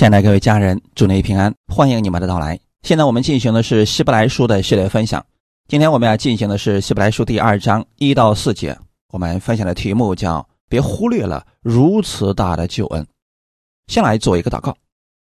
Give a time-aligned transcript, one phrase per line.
[0.00, 2.58] 亲爱的各位家人，祝您平安，欢迎你们的到来。
[2.82, 5.22] 现在我们进行的是希伯来书的系列分享。
[5.68, 8.74] 今天我们要进行的是希伯来书第二章一到四节。
[9.12, 13.06] 我们分享的题目叫“别忽略了如此大的救恩”。
[13.92, 14.74] 先来做一个祷告，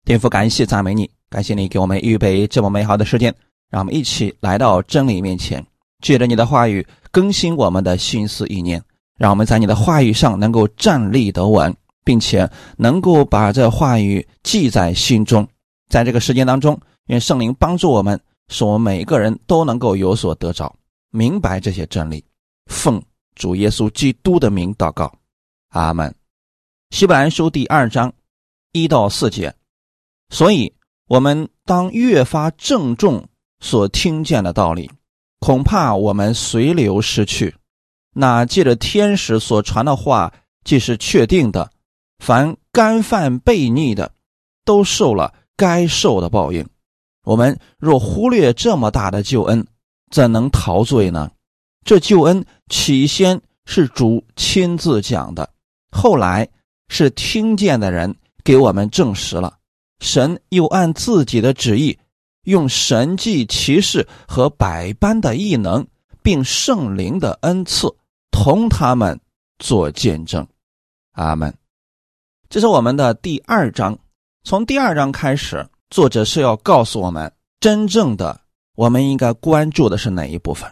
[0.04, 3.34] 天父，感谢赞美你，感谢你给我们预备这么美好的时间，
[3.68, 5.66] 让我们一起来到真理面前，
[6.04, 8.80] 借着你的话语更新我们的心思意念，
[9.18, 11.74] 让我们在你的话语上能够站立得稳。
[12.04, 15.46] 并且能够把这话语记在心中，
[15.88, 20.74] 在这个时间当中，愿圣灵帮助我们，使我们每一个人都能够有所得着，
[21.10, 22.24] 明白这些真理。
[22.66, 23.02] 奉
[23.34, 25.12] 主耶稣基督的名祷告，
[25.70, 26.14] 阿门。
[26.90, 28.12] 希伯来书第二章
[28.72, 29.54] 一到四节，
[30.28, 30.72] 所以
[31.08, 33.26] 我们当越发郑重
[33.60, 34.90] 所听见的道理，
[35.40, 37.54] 恐怕我们随流失去。
[38.14, 40.32] 那借着天使所传的话，
[40.64, 41.71] 既是确定的。
[42.22, 44.12] 凡干犯悖逆的，
[44.64, 46.64] 都受了该受的报应。
[47.24, 49.66] 我们若忽略这么大的救恩，
[50.12, 51.32] 怎能逃罪呢？
[51.84, 55.50] 这救恩起先是主亲自讲的，
[55.90, 56.48] 后来
[56.86, 58.14] 是听见的人
[58.44, 59.58] 给我们证实了。
[59.98, 61.98] 神又按自己的旨意，
[62.44, 65.84] 用神迹奇事和百般的异能，
[66.22, 67.92] 并圣灵的恩赐，
[68.30, 69.18] 同他们
[69.58, 70.46] 做见证。
[71.14, 71.52] 阿门。
[72.52, 73.98] 这是我们的第二章，
[74.44, 78.38] 从第二章开始，作者是要告诉我们，真正的
[78.74, 80.70] 我们应该关注的是哪一部分。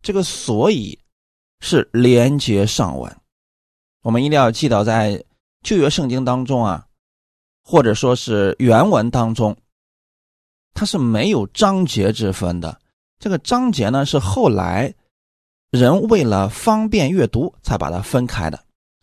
[0.00, 0.98] 这个所以
[1.60, 3.14] 是连接上文，
[4.00, 5.22] 我们一定要记得，在
[5.62, 6.86] 旧约圣经当中啊，
[7.62, 9.54] 或者说是原文当中，
[10.72, 12.80] 它是没有章节之分的。
[13.18, 14.94] 这个章节呢，是后来
[15.72, 18.58] 人为了方便阅读才把它分开的。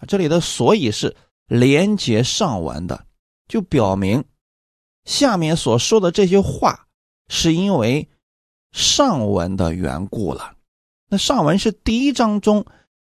[0.08, 1.16] 这里的所以是。
[1.48, 3.06] 连接上文的，
[3.48, 4.26] 就表明
[5.04, 6.88] 下面所说的这些话
[7.28, 8.10] 是因为
[8.72, 10.58] 上文的缘故了。
[11.08, 12.66] 那上文是第一章中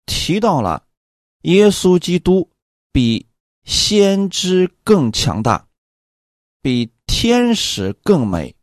[0.06, 0.86] 提到了
[1.42, 2.50] 耶稣基督
[2.92, 3.26] 比
[3.64, 5.66] 先知更强大，
[6.62, 8.54] 比天使更美。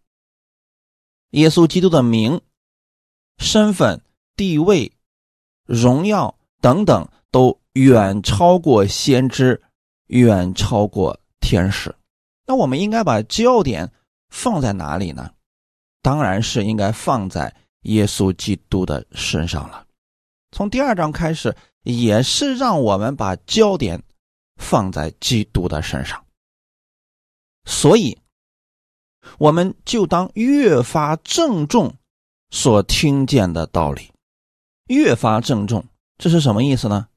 [1.32, 2.40] 耶稣基督的名、
[3.38, 4.02] 身份、
[4.36, 4.94] 地位、
[5.66, 7.60] 荣耀等等都。
[7.78, 9.62] 远超过先知，
[10.08, 11.94] 远超过天使。
[12.46, 13.92] 那我们应该把焦点
[14.30, 15.32] 放在哪里呢？
[16.02, 19.86] 当然是应该放在耶稣基督的身上了。
[20.52, 24.02] 从第二章开始，也是让我们把焦点
[24.56, 26.26] 放在基督的身上。
[27.66, 28.18] 所以，
[29.38, 31.94] 我们就当越发郑重
[32.50, 34.10] 所听见的道理，
[34.88, 35.86] 越发郑重。
[36.18, 37.08] 这是什么意思呢？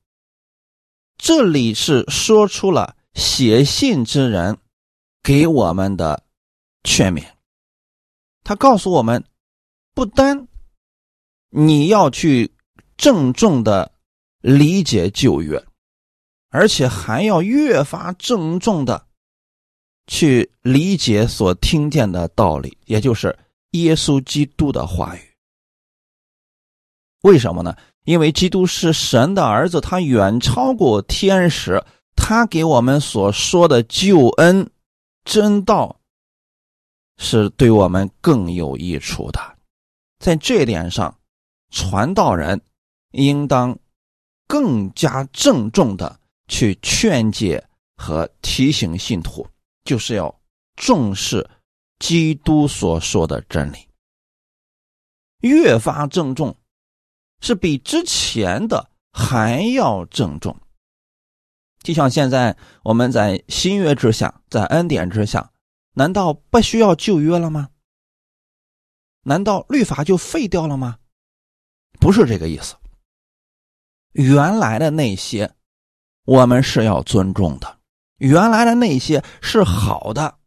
[1.21, 4.57] 这里是说出了写信之人
[5.23, 6.25] 给我们的
[6.83, 7.23] 劝勉，
[8.43, 9.23] 他告诉我们，
[9.93, 10.49] 不单
[11.51, 12.51] 你要去
[12.97, 13.93] 郑重的
[14.41, 15.63] 理解旧约，
[16.49, 19.07] 而且还要越发郑重的
[20.07, 23.39] 去理解所听见的道理，也就是
[23.73, 25.21] 耶稣基督的话语。
[27.21, 27.77] 为什么呢？
[28.05, 31.85] 因为基督是神的儿子，他远超过天使，
[32.17, 34.71] 他给我们所说的救恩
[35.25, 36.01] 真道
[37.19, 39.41] 是对我们更有益处的。
[40.19, 41.15] 在这点上，
[41.71, 42.61] 传道人
[43.13, 43.79] 应当
[44.47, 46.19] 更加郑重的
[46.49, 47.63] 去劝诫
[47.97, 49.47] 和提醒信徒，
[49.85, 50.35] 就是要
[50.77, 51.49] 重视
[51.99, 53.79] 基督所说的真理，
[55.41, 56.57] 越发郑重。
[57.41, 60.57] 是比之前的还要郑重，
[61.83, 65.51] 就像现在我们在新约之下，在恩典之下，
[65.95, 67.71] 难道不需要旧约了吗？
[69.23, 70.99] 难道律法就废掉了吗？
[71.99, 72.77] 不是这个意思。
[74.13, 75.55] 原来的那些，
[76.25, 77.69] 我们是要尊重的；
[78.17, 80.39] 原来的那些是好的，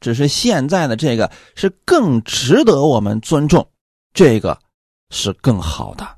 [0.00, 3.70] 只是现在的这个是更值得我们尊重，
[4.12, 4.60] 这个
[5.10, 6.17] 是更好的。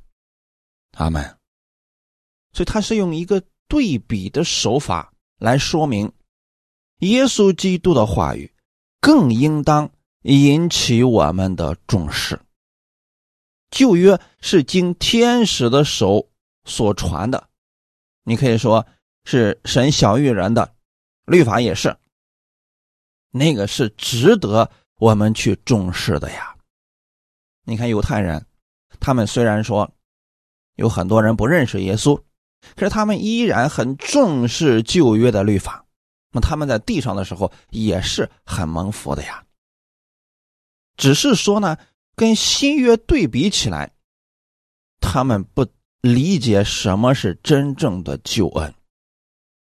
[1.00, 1.24] 他们，
[2.52, 6.12] 所以他是用一个对比的手法来说明，
[6.98, 8.52] 耶稣基督的话语
[9.00, 9.90] 更应当
[10.24, 12.38] 引起我们的重视。
[13.70, 16.28] 旧约是经天使的手
[16.66, 17.48] 所传的，
[18.24, 18.86] 你可以说
[19.24, 20.74] 是神小玉人的
[21.24, 21.96] 律法也是，
[23.30, 26.54] 那个是值得我们去重视的呀。
[27.64, 28.44] 你看犹太人，
[29.00, 29.90] 他们虽然说。
[30.80, 32.18] 有很多人不认识耶稣，
[32.74, 35.84] 可是他们依然很重视旧约的律法。
[36.32, 39.44] 那他们在地上的时候也是很蒙福的呀。
[40.96, 41.76] 只是说呢，
[42.16, 43.92] 跟新约对比起来，
[45.00, 45.66] 他们不
[46.00, 48.74] 理解什么是真正的救恩。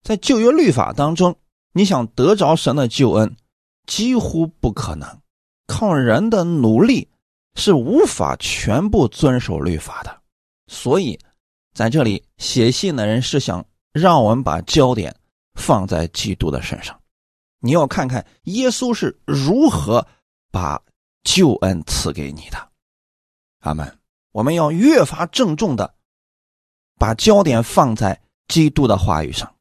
[0.04, 1.36] 在旧约律法当中，
[1.74, 3.36] 你想得着神的救恩，
[3.88, 5.19] 几乎不可能，
[5.65, 7.09] 靠人的努力
[7.56, 10.20] 是无法全部遵守律法的。
[10.71, 11.19] 所以，
[11.73, 15.13] 在这里写信的人是想让我们把焦点
[15.56, 16.97] 放在基督的身上。
[17.59, 20.07] 你要看看耶稣是如何
[20.50, 20.81] 把
[21.25, 22.71] 救恩赐给你的。
[23.59, 24.00] 阿门。
[24.31, 25.94] 我们要越发郑重的
[26.97, 29.53] 把焦点放在基督的话语上。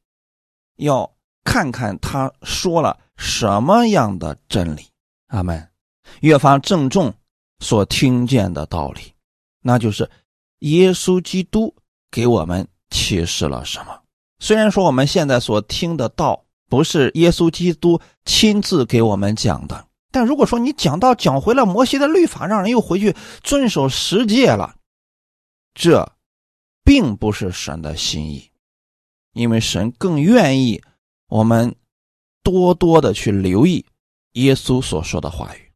[0.77, 1.13] 要
[1.43, 4.87] 看看他说了什么样的真理，
[5.27, 5.69] 阿门。
[6.21, 7.13] 越发郑重
[7.59, 9.13] 所听见的道理，
[9.59, 10.09] 那就是
[10.61, 11.75] 耶稣基督
[12.09, 14.01] 给我们启示了什么。
[14.39, 24.75] 虽然说我们现在所听的道不是耶稣基督亲自给我们讲的，但如果说你讲到讲回了摩西的律法，让人又回去遵守十诫了，
[25.73, 26.11] 这
[26.83, 28.49] 并不是神的心意。
[29.33, 30.81] 因为神更愿意
[31.27, 31.73] 我们
[32.43, 33.85] 多多的去留意
[34.33, 35.71] 耶稣所说的话语。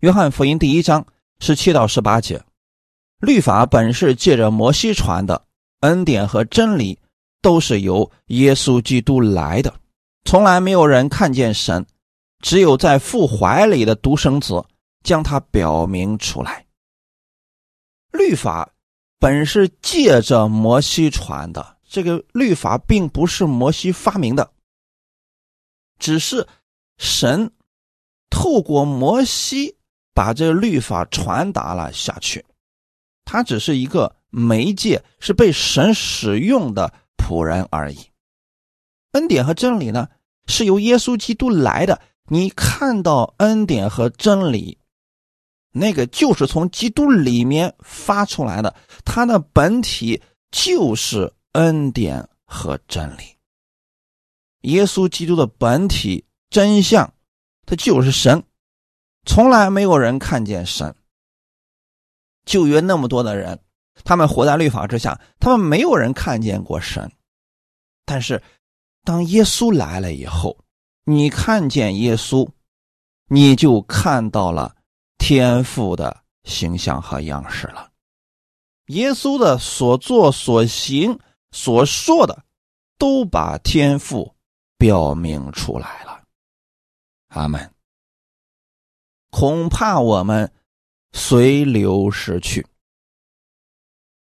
[0.00, 1.06] 约翰福音第一章
[1.38, 2.44] 十七到十八节，
[3.22, 5.46] 律法本是借着摩西传的，
[5.82, 6.98] 恩典和真理
[7.40, 9.72] 都是由耶稣基督来的。
[10.24, 11.86] 从来没有人看见神，
[12.40, 14.64] 只有在父怀里的独生子
[15.04, 16.66] 将他表明出来。
[18.10, 18.68] 律法
[19.20, 21.76] 本是借着摩西传的。
[21.88, 24.50] 这个律法并不是摩西发明的，
[26.00, 26.44] 只是
[26.98, 27.52] 神
[28.30, 29.76] 透过摩西
[30.12, 32.44] 把这律法传达了下去。
[33.24, 37.98] 他只是一个媒介，是被神使用的仆人而已。
[39.12, 40.08] 恩典和真理呢，
[40.46, 42.00] 是由耶稣基督来的。
[42.28, 44.78] 你看到恩典和真理，
[45.72, 48.74] 那个就是从基督里面发出来的，
[49.04, 51.32] 它的本体就是。
[51.54, 53.36] 恩典和真理，
[54.62, 57.12] 耶稣基督的本体真相，
[57.66, 58.42] 他就是神，
[59.26, 60.96] 从来没有人看见神。
[62.44, 63.58] 旧约那么多的人，
[64.04, 67.10] 他们活在律法之下，他们没有人看见过神。
[68.04, 68.42] 但是，
[69.04, 70.58] 当耶稣来了以后，
[71.04, 72.48] 你看见耶稣，
[73.28, 74.74] 你就看到了
[75.18, 77.90] 天父的形象和样式了。
[78.86, 81.18] 耶稣的所作所行。
[81.54, 82.46] 所说的，
[82.96, 84.34] 都把天赋
[84.78, 86.22] 表明出来了。
[87.28, 87.74] 阿门。
[89.28, 90.50] 恐怕我们
[91.12, 92.66] 随流失去，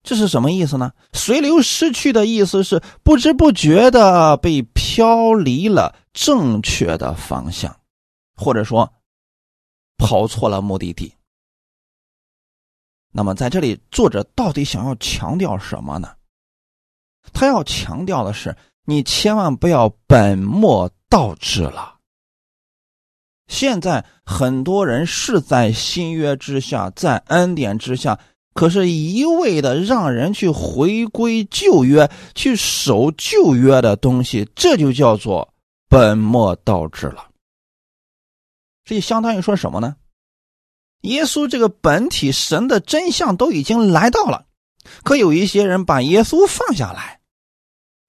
[0.02, 0.92] 这是什么意思呢？
[1.12, 7.80] 随流失去的意思是不知不觉的被飘离了正确的方向，
[8.34, 8.92] 或者说
[9.96, 11.14] 跑错了目的地。
[13.12, 16.16] 那么在这里，作者到底想要强调什么呢？
[17.32, 21.99] 他要强调的是，你千万不要本末倒置了。
[23.50, 28.18] 现在很多人是在新约之下，在恩典之下，
[28.54, 35.52] 可是一味的让人去回归旧约，去守旧约的东西，这就叫做
[35.88, 37.26] 本末倒置了。
[38.84, 39.96] 这就相当于说什么呢？
[41.02, 44.46] 耶稣这个本体神的真相都已经来到了，
[45.02, 47.18] 可有一些人把耶稣放下来。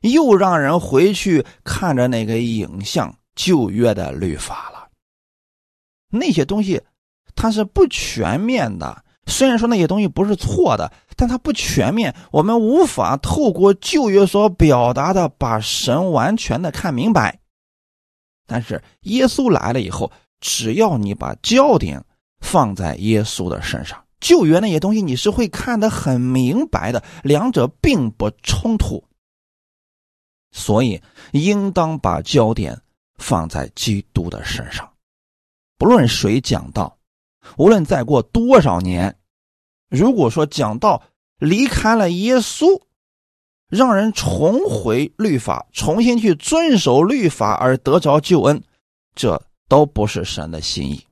[0.02, 4.81] 又让人回去看着那个影像旧约的律法了。
[6.12, 6.82] 那些东西
[7.34, 9.04] 它是不全面的。
[9.26, 12.14] 虽然说那些东西不是错的，但它不全面。
[12.32, 17.40] 我们无法透过旧约所表达的把神完全的看明白。
[18.46, 22.04] 但是耶稣来了以后，只要你把焦点
[22.42, 27.02] 放在耶稣的身上，旧约那些东西你是会看得很明白的。
[27.24, 29.02] 两者并不冲突。
[30.52, 31.02] 所以，
[31.32, 32.78] 应当把焦点
[33.18, 34.91] 放在基督的身上。
[35.82, 37.00] 不论谁讲道，
[37.58, 39.18] 无论再过多少年，
[39.90, 41.02] 如果说讲道
[41.40, 42.84] 离开了耶稣，
[43.68, 48.64] 让人重回律法，重新去遵守律法而得着救恩，
[49.16, 51.04] 这都不是神的心意。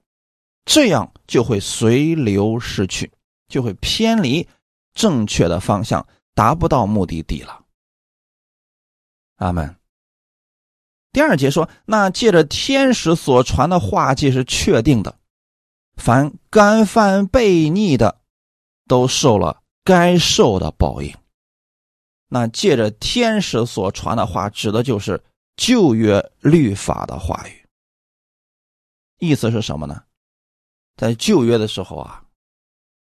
[0.65, 3.11] 这样就会随流失去，
[3.47, 4.47] 就会偏离
[4.93, 7.65] 正确的方向，达不到目的地了。
[9.37, 9.78] 阿门。
[11.11, 15.17] 第二节说：“那借着天使所传的话，既是确定的。
[15.95, 18.21] 凡干犯悖逆的，
[18.87, 21.13] 都受了该受的报应。
[22.27, 25.23] 那借着天使所传的话，指的就是
[25.55, 27.65] 旧约律法的话语。
[29.17, 30.03] 意思是什么呢？
[30.95, 32.23] 在旧约的时候啊，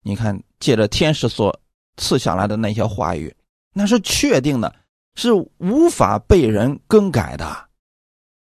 [0.04, 1.60] 你看借着天使所
[1.98, 3.36] 赐下来的那些话语，
[3.74, 4.74] 那是确定的，
[5.16, 7.69] 是无法被人更改的。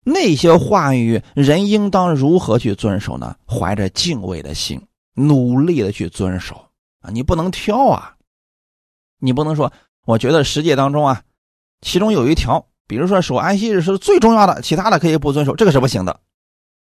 [0.03, 3.35] 那些话语，人应当如何去遵守呢？
[3.45, 4.81] 怀着敬畏的心，
[5.13, 6.55] 努力的去遵守
[7.01, 7.11] 啊！
[7.11, 8.15] 你不能挑啊！
[9.19, 9.71] 你不能说，
[10.05, 11.23] 我觉得十诫当中啊，
[11.81, 16.19] 其中有一条，比如说守安息日是最重要的，其他的可以不遵守，这个是不行的。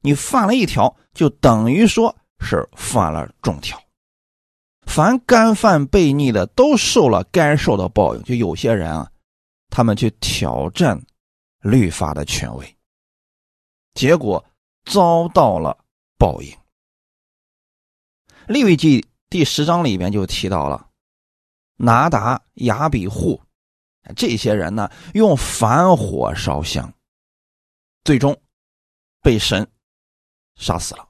[0.02, 3.78] 你犯了一条，就等于说是犯了重条。
[4.88, 8.24] 凡干犯悖逆的，都受了该受的报应。
[8.24, 9.10] 就有些人啊，
[9.70, 11.02] 他们去挑战
[11.62, 12.76] 律法的权威。
[13.94, 14.44] 结果
[14.86, 15.78] 遭到了
[16.18, 16.58] 报应。
[18.48, 20.90] 利未记第十章里面就提到了
[21.76, 23.40] 拿达、亚比户
[24.16, 26.92] 这些人呢，用反火烧香，
[28.04, 28.42] 最终
[29.22, 29.70] 被神
[30.56, 31.08] 杀死了。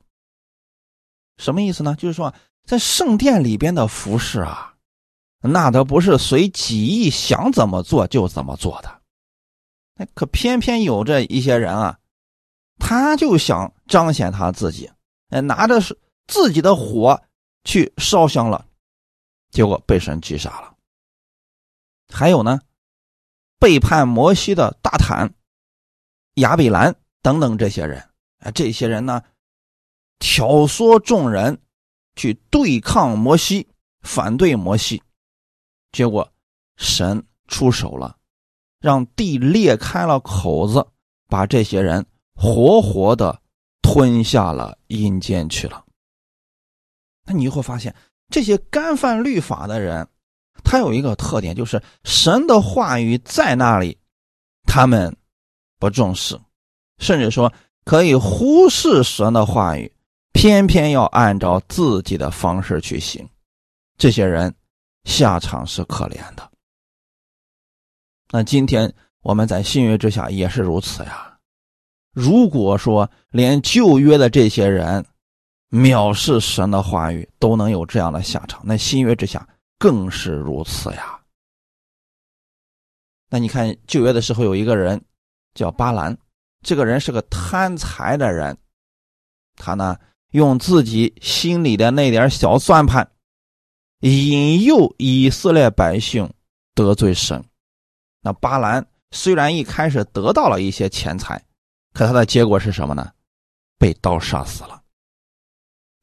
[1.37, 1.95] 什么意思呢？
[1.95, 2.33] 就是说，
[2.65, 4.75] 在圣殿里边的服饰啊，
[5.39, 9.01] 那都不是随己意想怎么做就怎么做的。
[9.95, 11.97] 那可偏偏有这一些人啊。
[12.83, 14.91] 他就想彰显他自己，
[15.29, 15.97] 哎，拿着是
[16.27, 17.21] 自己的火
[17.63, 18.65] 去烧香了，
[19.51, 20.75] 结果被神击杀了。
[22.11, 22.59] 还有呢，
[23.59, 25.31] 背叛摩西的大坦、
[26.35, 28.09] 亚比兰等等这些人，
[28.39, 29.23] 哎，这些人呢，
[30.17, 31.61] 挑唆众人
[32.15, 33.69] 去对抗摩西，
[34.01, 35.01] 反对摩西，
[35.91, 36.29] 结果
[36.77, 38.17] 神出手了，
[38.79, 40.85] 让地裂开了口子，
[41.27, 42.05] 把这些人。
[42.35, 43.41] 活活的
[43.81, 45.85] 吞下了阴间去了。
[47.25, 47.95] 那你会发现，
[48.29, 50.07] 这些干犯律法的人，
[50.63, 53.97] 他有一个特点，就是神的话语在那里，
[54.63, 55.15] 他们
[55.79, 56.39] 不重视，
[56.97, 57.51] 甚至说
[57.83, 59.91] 可以忽视神的话语，
[60.33, 63.27] 偏偏要按照自己的方式去行。
[63.97, 64.53] 这些人
[65.03, 66.49] 下场是可怜的。
[68.31, 71.30] 那今天我们在新约之下也是如此呀。
[72.13, 75.05] 如果说连旧约的这些人
[75.69, 79.47] 藐视神的话语都能有这样的下场，那新约之下
[79.79, 81.17] 更是如此呀。
[83.29, 85.01] 那你看旧约的时候有一个人
[85.53, 86.17] 叫巴兰，
[86.61, 88.57] 这个人是个贪财的人，
[89.55, 89.97] 他呢
[90.31, 93.09] 用自己心里的那点小算盘，
[94.01, 96.29] 引诱以色列百姓
[96.75, 97.41] 得罪神。
[98.19, 101.41] 那巴兰虽然一开始得到了一些钱财。
[101.93, 103.11] 可他的结果是什么呢？
[103.77, 104.81] 被刀杀死了。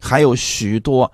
[0.01, 1.11] 还有许多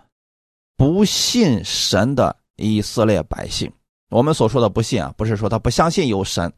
[0.76, 3.72] 不信神的以色列百姓，
[4.10, 6.52] 我们所说的不信啊，不是说他不相信有神，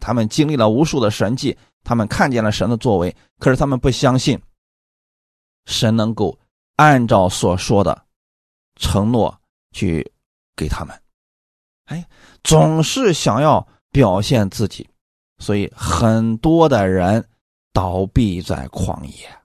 [0.00, 4.40] 他们经历了无数的神迹，他们看见了神的作为，可是他们不相信
[5.66, 6.38] 神能够
[6.76, 8.06] 按照所说的
[8.76, 9.40] 承诺
[9.72, 10.12] 去
[10.54, 11.02] 给他们。
[11.86, 12.06] 哎，
[12.44, 14.88] 总是想要表现自己，
[15.38, 17.26] 所以很多的人。
[17.78, 19.38] 倒闭在旷野，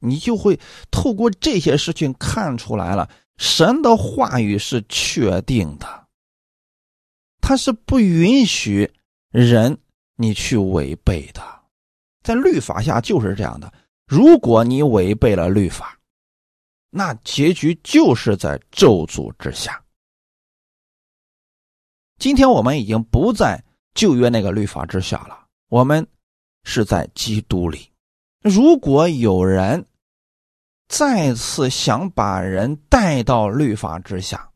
[0.00, 0.58] 你就会
[0.90, 6.08] 透过这些事情看出来了，神的话语是确定的，
[7.40, 8.92] 他是不允许
[9.30, 9.78] 人
[10.16, 11.40] 你去违背的，
[12.24, 13.72] 在律法下就是这样的。
[14.04, 15.96] 如果你违背了律法，
[16.90, 19.80] 那结局就是在咒诅之下。
[22.18, 23.62] 今天我们已经不在
[23.94, 26.04] 旧约那个律法之下了，我们。
[26.64, 27.90] 是在基督里。
[28.42, 29.86] 如果有人
[30.88, 34.50] 再次想把人带到律法之下，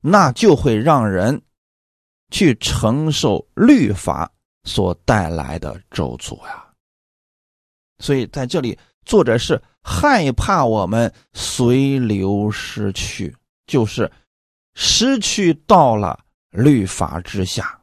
[0.00, 1.42] 那就会让人
[2.30, 4.32] 去承受律法
[4.64, 6.66] 所带来的咒诅呀。
[7.98, 14.10] 所以在这里，作者是害怕我们随流失去，就是
[14.74, 16.18] 失去到了
[16.50, 17.82] 律法之下，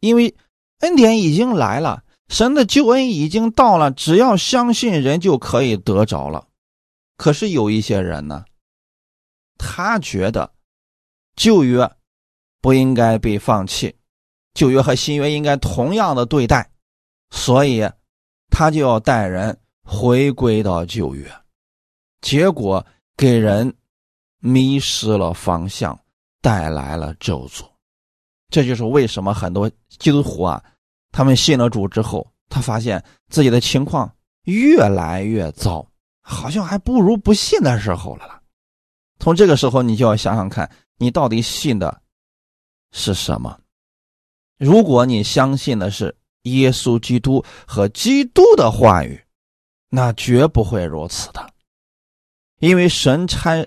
[0.00, 0.32] 因为。
[0.80, 6.48] 恩典已经来了，神的救恩已经到了，只要相信人就可以得着了。
[7.16, 8.44] 可是有一些人呢，
[9.56, 10.52] 他觉得
[11.36, 11.90] 旧约
[12.60, 13.94] 不应该被放弃，
[14.52, 16.70] 旧约和新约应该同样的对待，
[17.30, 17.88] 所以
[18.50, 21.30] 他就要带人回归到旧约，
[22.20, 22.84] 结果
[23.16, 23.74] 给人
[24.40, 25.98] 迷失了方向，
[26.42, 27.64] 带来了咒诅。
[28.54, 29.68] 这就是为什么很多
[29.98, 30.62] 基督徒啊。
[31.10, 34.08] 他们信了主之后，他发现自己的情况
[34.44, 35.84] 越来越糟，
[36.20, 38.40] 好像还不如不信的时候了。
[39.18, 42.00] 从这个时候，你就要想想看，你到底信的
[42.92, 43.58] 是什么？
[44.56, 49.20] 如果你相信的是耶稣基督和基督的话语，
[49.88, 51.44] 那绝不会如此的，
[52.60, 53.66] 因为神差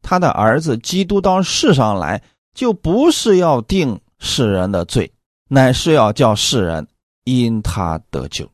[0.00, 2.22] 他的儿子基督到世上来，
[2.54, 5.12] 就不是要定世人的罪，
[5.48, 6.86] 乃是要叫世人
[7.24, 8.50] 因他得救。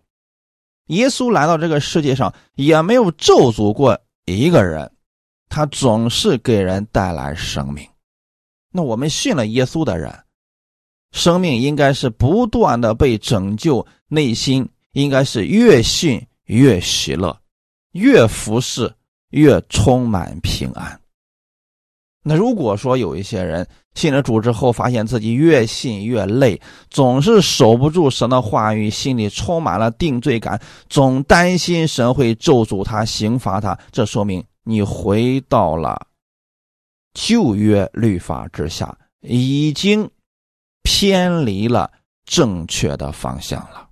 [0.88, 4.90] 耶稣来到这个世界上，也没有咒诅过一个人，
[5.48, 7.88] 他总是给人带来生命。
[8.70, 10.12] 那我们信了耶稣的人，
[11.12, 17.40] 生命应该是不断的被拯救，内心应该是越信越喜乐，
[17.92, 18.92] 越服侍
[19.30, 21.00] 越充满平安。
[22.26, 36.06] 那如果说有一些人信了主之后，发现自己越信越累，总是守不住神的话语，心里充满了定罪感，总担心神会咒诅他、刑罚他，这说明你回到了。
[37.12, 40.10] 旧约律法之下，已经
[40.82, 41.92] 偏离了
[42.24, 43.86] 正确的方向了。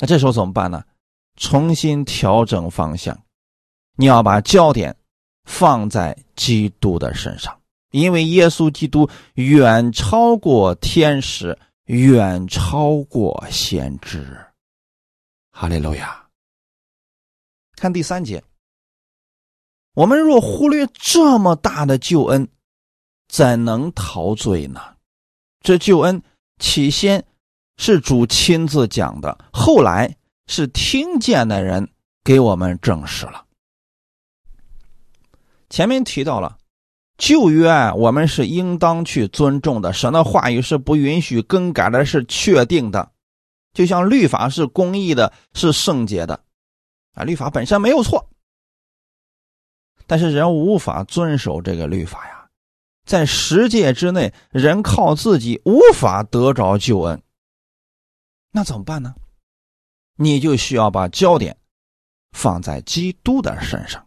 [0.00, 0.82] 那这时候怎么办呢？
[1.36, 3.16] 重新调整方向，
[3.96, 4.94] 你要把焦点
[5.46, 7.58] 放在基督的身上，
[7.92, 14.36] 因为耶稣基督远超过天使，远超过先知。
[15.52, 16.26] 哈利路亚！
[17.76, 18.42] 看第三节。
[19.94, 22.46] 我们若忽略这么大的救恩，
[23.28, 24.80] 怎能陶醉呢？
[25.60, 26.22] 这救恩
[26.58, 27.24] 起先
[27.78, 30.14] 是主亲自讲的，后来
[30.48, 31.88] 是听见的人
[32.22, 33.45] 给我们证实了。
[35.68, 36.58] 前面提到了
[37.18, 43.10] 旧约，我们是应当去尊重的，神的话语是不允许更改的，是确定的。
[43.72, 46.40] 就像律法是公义的，是圣洁的，
[47.14, 48.28] 啊，律法本身没有错。
[50.06, 52.48] 但是人无法遵守这个律法呀，
[53.04, 57.20] 在十诫之内，人靠自己无法得着救恩。
[58.52, 59.14] 那怎么办呢？
[60.16, 61.56] 你就需要把焦点
[62.32, 64.05] 放在基督的身上。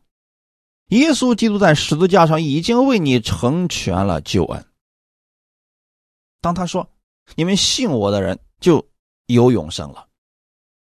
[0.90, 4.66] 耶稣基督在十字架上已经为你成全了救恩。
[6.42, 6.90] 当他说
[7.36, 8.88] ：“你们信我的人就
[9.26, 10.08] 有永生了。”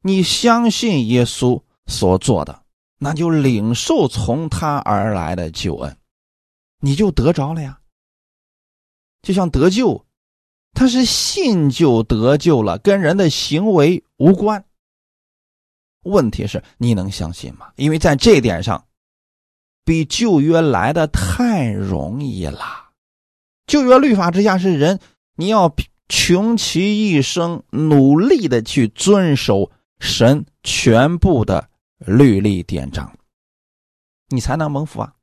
[0.04, 2.64] 你相信耶稣所做的。
[3.00, 5.96] 那就领受从他而来的救恩，
[6.80, 7.80] 你就得着了呀。
[9.22, 10.04] 就像得救，
[10.74, 14.66] 他是信就得救了，跟人的行为无关。
[16.06, 17.72] 问题是你能相信吗？
[17.76, 18.84] 因为在这一点上，
[19.88, 22.90] 比旧约来的太容易了。
[23.66, 25.00] 旧约律法之下是人，
[25.38, 25.74] 你要
[26.10, 31.70] 穷其一生努力的去遵守神全部的。
[32.00, 33.12] 律例典章，
[34.28, 35.16] 你才能蒙福啊。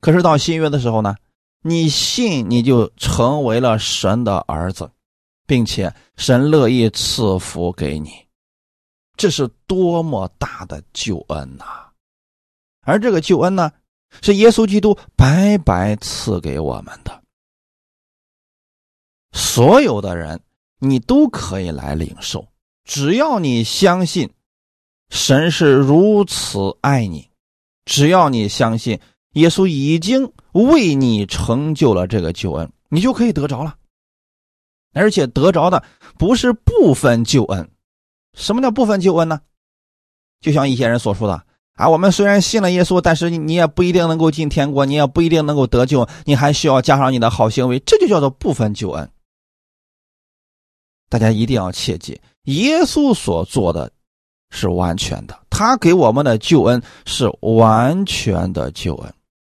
[0.00, 1.14] 可是到新约的时候呢，
[1.62, 4.90] 你信你就成为了神的儿子，
[5.46, 8.10] 并且神乐意赐福给你，
[9.18, 11.87] 这是多么大的救恩呐！
[12.88, 13.70] 而这个救恩呢，
[14.22, 17.22] 是耶稣基督白白赐给我们的，
[19.32, 20.40] 所有的人
[20.78, 22.48] 你都可以来领受，
[22.84, 24.30] 只要你相信。
[25.10, 27.30] 神是如此爱你，
[27.86, 29.00] 只要你相信
[29.32, 33.78] 耶稣已经为你成就了这个救恩，你就可以得着了。
[34.92, 35.82] 而且得着的
[36.18, 37.70] 不是部分救恩。
[38.34, 39.40] 什么叫部分救恩呢？
[40.40, 41.46] 就像一些人所说的
[41.78, 49.08] 啊，我们虽然信了耶稣，但是你也不一定能够进天国，你也不一定能够得救，你还需要加上你的好行为，这就叫做部分救恩。
[51.08, 53.90] 大家一定要切记，耶稣所做的。
[54.50, 59.14] 是完全的，他给我们的救恩是完全的救恩，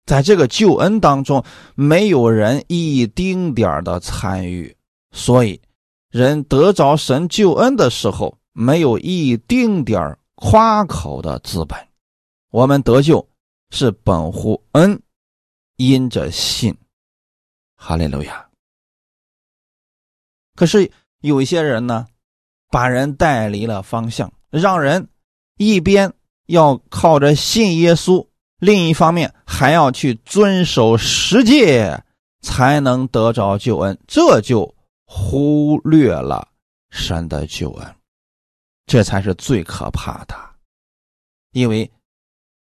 [0.07, 4.75] 在这个救恩当中，没有人一丁点的参与，
[5.13, 5.61] 所以
[6.11, 11.79] 人得着神救恩的时候，没有一丁点夸口的资本。
[12.51, 13.29] 我们得救
[13.71, 15.03] 是本乎恩，
[15.77, 16.77] 因着信。
[17.77, 18.49] 哈利路亚。
[20.55, 22.07] 可是有一些人呢，
[22.71, 24.33] 把人带离了方向。
[24.51, 25.09] 让人
[25.59, 26.15] 一边
[26.47, 28.27] 要靠着信耶稣，
[28.59, 32.03] 另一方面还要去遵守十诫，
[32.41, 36.49] 才能得着救恩，这就忽略了
[36.89, 37.95] 神的救恩，
[38.87, 40.35] 这才是最可怕的。
[41.53, 41.91] 因为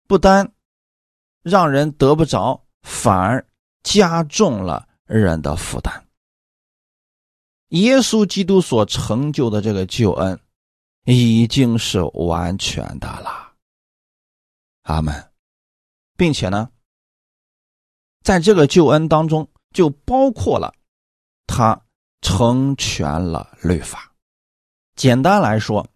[0.09, 0.51] 不单
[1.43, 3.47] 让人得不着，反而
[3.83, 6.07] 加重了人的负担。
[7.67, 10.37] 耶稣基督所成就的这个救恩。
[11.05, 13.53] 已经是完全的了，
[14.83, 15.31] 阿门，
[16.15, 16.69] 并且呢，
[18.21, 20.71] 在这个救恩当中，就包括了
[21.47, 21.81] 他
[22.21, 24.13] 成全了律法。
[24.95, 25.87] 简单来说，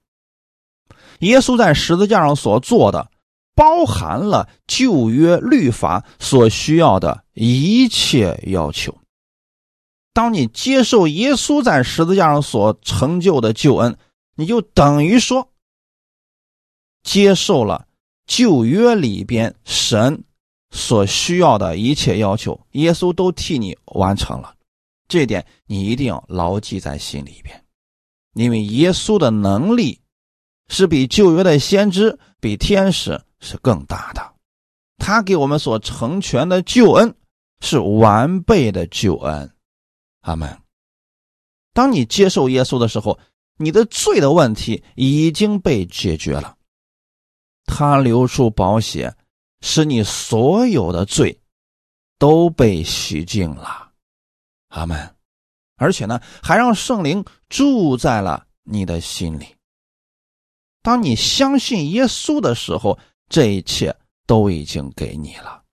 [1.19, 3.12] 耶稣在十字架上所做的，
[3.55, 8.97] 包含了旧约律法所需要的一切要求。
[10.13, 13.97] 当你接受耶稣在十字架上所成就的救恩，
[14.35, 15.49] 你就等于说
[17.03, 17.87] 接受了
[18.25, 20.23] 旧约里边神
[20.71, 24.55] 所需要的一切要求，耶稣都替你完成了。
[25.07, 27.63] 这点你一定要牢记在心里边，
[28.33, 29.99] 因为耶稣的能力
[30.69, 34.34] 是比旧约的先知、比天使是更大的。
[34.97, 37.13] 他给我们所成全的救恩
[37.60, 39.53] 是完备的救恩。
[40.21, 40.58] 阿门。
[41.73, 43.19] 当你接受耶稣的时候，
[43.58, 46.56] 你的罪的问题已经被解决了。
[47.65, 49.15] 他流出宝血，
[49.62, 51.41] 使你所有的罪
[52.17, 53.91] 都被洗净了。
[54.69, 55.15] 阿门。
[55.75, 59.56] 而且呢，还让圣灵住在了你的心里。
[60.82, 62.97] 当你相信耶稣的时候，
[63.29, 65.63] 这一切都已经给你了。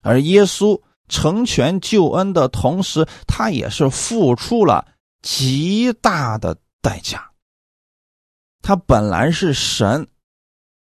[0.00, 4.86] 而耶稣成全救恩的同时，他也是付出了
[5.22, 7.30] 极大的代价。
[8.60, 10.08] 他本来是神，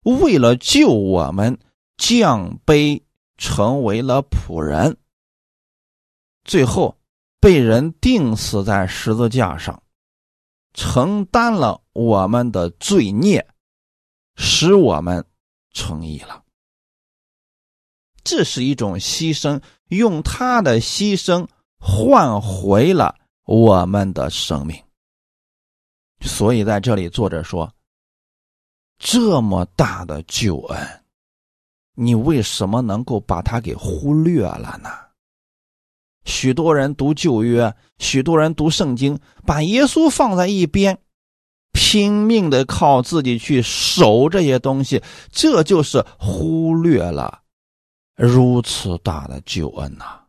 [0.03, 1.57] 为了救我们，
[1.97, 3.01] 降卑
[3.37, 4.97] 成为了仆人，
[6.43, 6.95] 最后。
[7.41, 9.81] 被人钉死在十字架上，
[10.73, 13.47] 承担了我们的罪孽，
[14.35, 15.25] 使我们
[15.71, 16.43] 成意了。
[18.23, 21.47] 这是一种牺牲，用他的牺牲
[21.79, 24.83] 换回了我们的生命。
[26.21, 27.73] 所以在这里，作者说
[28.99, 31.03] ：“这么大的救恩，
[31.93, 34.89] 你为什么能够把它给忽略了呢？”
[36.25, 41.01] 许多人读旧约，许多人读圣经，把耶稣放在一边，
[41.81, 47.39] 拼命的靠自己去守这些东西，这就是忽略了
[48.17, 50.19] 如此大的救恩呐。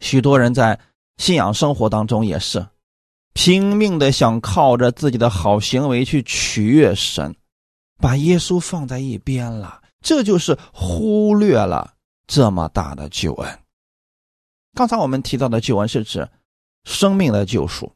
[0.00, 0.78] 许多人在
[1.16, 2.66] 信仰生活当中也是
[3.32, 7.34] 拼命的想靠着自己的好行为去取悦神，
[7.96, 11.94] 把耶稣放在一边了，这就是忽略了
[12.26, 13.58] 这么大的救恩。
[14.74, 16.28] 刚才我们提到的救恩是指
[16.84, 17.90] 生命的救赎，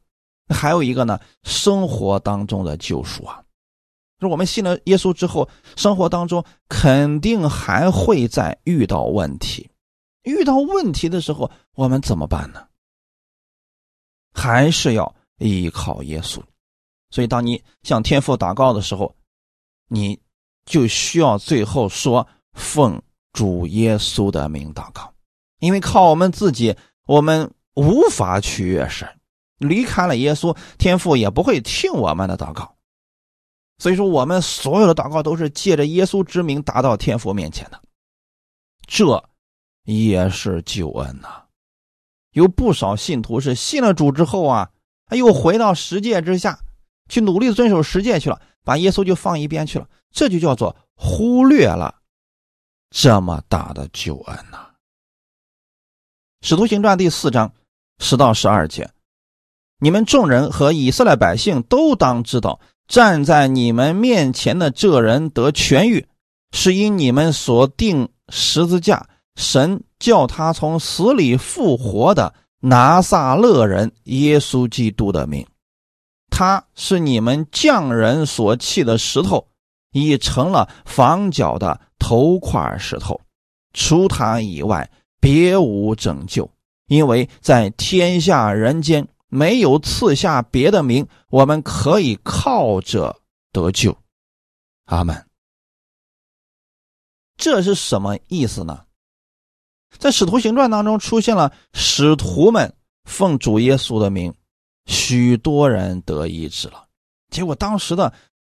[0.49, 3.43] 还有一个呢，生活当中的救赎啊。
[4.19, 9.71] 就是我们信了耶稣之后，生活当中肯定还会再遇到问题。
[10.25, 12.67] 遇到问题的时候，我们怎么办呢？
[14.35, 16.43] 还是要依靠耶稣。
[17.11, 19.15] 所以，当你向天父祷告的时候，
[19.89, 20.21] 你
[20.67, 23.01] 就需要最后说：“奉
[23.33, 25.15] 主耶稣的名祷告。”
[25.61, 29.09] 因为靠我们自己，我们无法取悦神。
[29.59, 32.77] 离开了耶稣，天父也不会听我们的祷告。
[33.79, 37.81] 所以说，我们所有的祷告都是借着耶稣之名达到天父面前的。
[38.87, 39.23] 这
[39.85, 41.45] 也是救恩呐。
[42.33, 44.71] 有不少信徒是信了主之后啊，
[45.11, 46.59] 又回到十诫之下
[47.09, 49.89] 去努力遵守十诫去了，把耶稣就放一边去了。
[50.11, 51.95] 这就叫做忽略了
[52.91, 54.71] 这么大的救恩呐。
[56.41, 57.53] 使徒行传第四章
[57.99, 58.91] 十到十二节，
[59.79, 66.07] 你们众人和以色列百姓都当知道，站在你们面前的这人得痊愈，
[66.53, 75.47] 是因你们所定十字架，神叫他从死里复活的拿撒勒人耶稣基督的名。
[76.31, 79.47] 他是你们匠人所弃的石头，
[79.93, 83.21] 已成了房角的头块石头。
[83.73, 84.91] 除他以外。
[85.21, 86.49] 别无拯救，
[86.87, 93.21] 因为在天下人间没有赐下别的名，我们可以靠着
[93.53, 93.97] 得救。
[94.85, 95.27] 阿门。
[97.37, 98.85] 这是什么意思呢？
[99.99, 104.35] 在使徒行传当中出现了使徒们奉主耶稣的名，
[104.87, 106.89] 许多人得医治了。
[107.31, 108.13] 结果当时的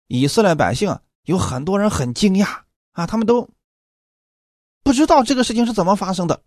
[0.07, 2.61] 以色列百姓有很多人很惊讶
[2.93, 3.47] 啊，他们都
[4.83, 6.41] 不知道这个事情是怎么发生的。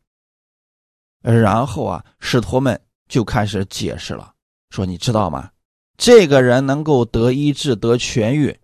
[1.20, 2.80] 然后啊，使徒们
[3.12, 4.32] 就开始解释了，
[4.70, 5.50] 说：“你知道吗？
[5.98, 8.58] 这个人能够得医治、得痊愈，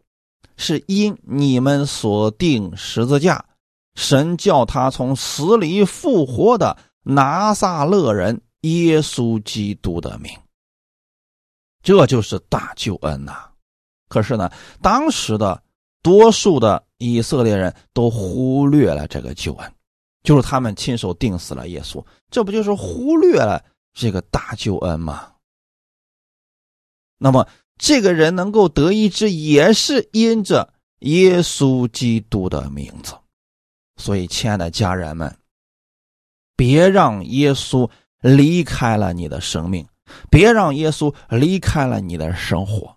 [0.57, 3.45] 是因你们所定十字架，
[3.95, 10.33] 神叫他从死里复活的拿撒勒人耶稣基督的名。
[11.83, 13.51] 这就是大救恩呐！
[14.09, 15.63] 可是呢，当时的
[16.03, 19.73] 多数的以色列人都忽略了这个救恩。”
[20.25, 23.63] 就是他们亲手钉死了耶稣，这不就是忽略了
[23.99, 25.33] 这个大救恩吗？
[27.19, 33.19] 那么这个人能够得医治，也是因着耶稣基督的名字。
[33.97, 35.37] 所以，亲爱的家人们，
[36.55, 39.85] 别让耶稣离开了你的生命，
[40.31, 42.97] 别让耶稣离开了你的生活。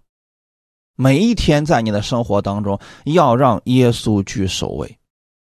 [0.96, 5.00] 每一天在你的生活当中，要让耶稣居首位。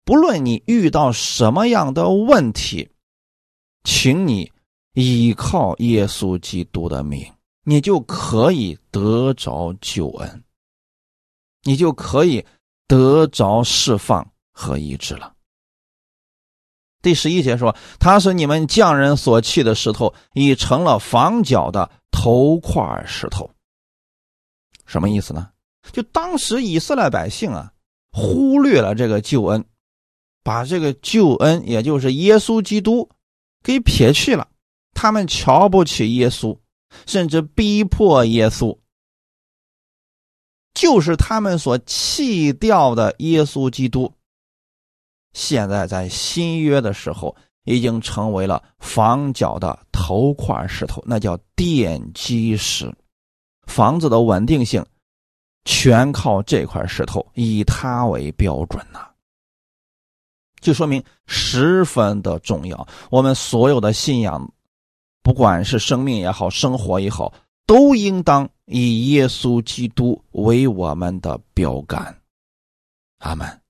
[0.04, 2.90] 不论你遇到什么样的问题，
[3.84, 4.52] 请你
[4.94, 7.24] 依靠耶稣基督的名，
[7.64, 10.44] 你就可以得着救恩，
[11.62, 12.44] 你就可以
[12.86, 15.34] 得着释放和医治了。
[17.00, 23.48] 第十一节说：“他是你们匠人所弃的石头，已成了房角的头块石头。”
[24.84, 25.50] 什么意思呢？
[25.92, 27.72] 就当时以色列百姓啊，
[28.10, 29.64] 忽略了这个救恩，
[30.42, 33.08] 把这个救恩，也就是耶稣基督，
[33.62, 34.48] 给撇去了。
[35.00, 36.58] 他们瞧不起耶稣，
[37.06, 38.76] 甚至逼迫耶稣，
[40.74, 44.12] 就是他们所弃掉的耶稣基督。
[45.34, 52.92] 现在在新约的时候，已经成为了房角的头块石头，那叫奠基石。
[53.68, 54.84] 房子的稳定性，
[55.64, 59.08] 全靠这块石头，以它为标准呐。
[60.60, 62.88] 就说明十分的重要。
[63.12, 64.52] 我们所有的信仰，
[65.28, 67.34] 不管是生命也好，生活也好，
[67.66, 72.18] 都应当以耶稣基督为我们的标杆。
[73.18, 73.60] 阿门。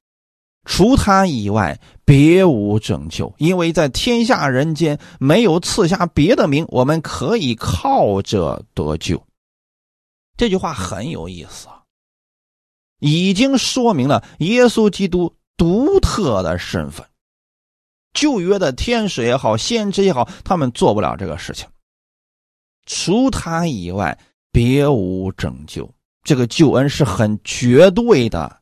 [0.66, 9.20] 除他以外，别无拯救，因为在天下人间没有赐下别的名，我们可以靠着得救。
[10.36, 11.82] 这句话很有意思啊，
[13.00, 17.04] 已经说明了耶稣基督独特的身份。
[18.20, 21.68] 旧约的天使也好，先知也好，他们做不了这个事情。
[22.86, 24.18] 除他以外，
[24.50, 25.88] 别无拯救。
[26.24, 28.60] 这个救恩是很绝对的。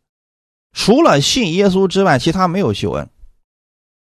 [0.72, 3.08] 除了信耶稣之外，其他没有救恩。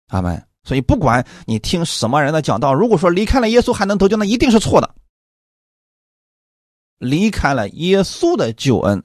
[0.09, 0.47] 阿门。
[0.63, 4.93] 所以，不管你听什么人的讲道，如果说离开了耶稣还能得救，那一定是错的。
[6.99, 9.03] 离开了耶稣的救恩，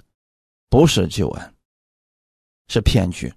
[0.69, 1.55] 不是救恩，
[2.69, 3.33] 是骗局。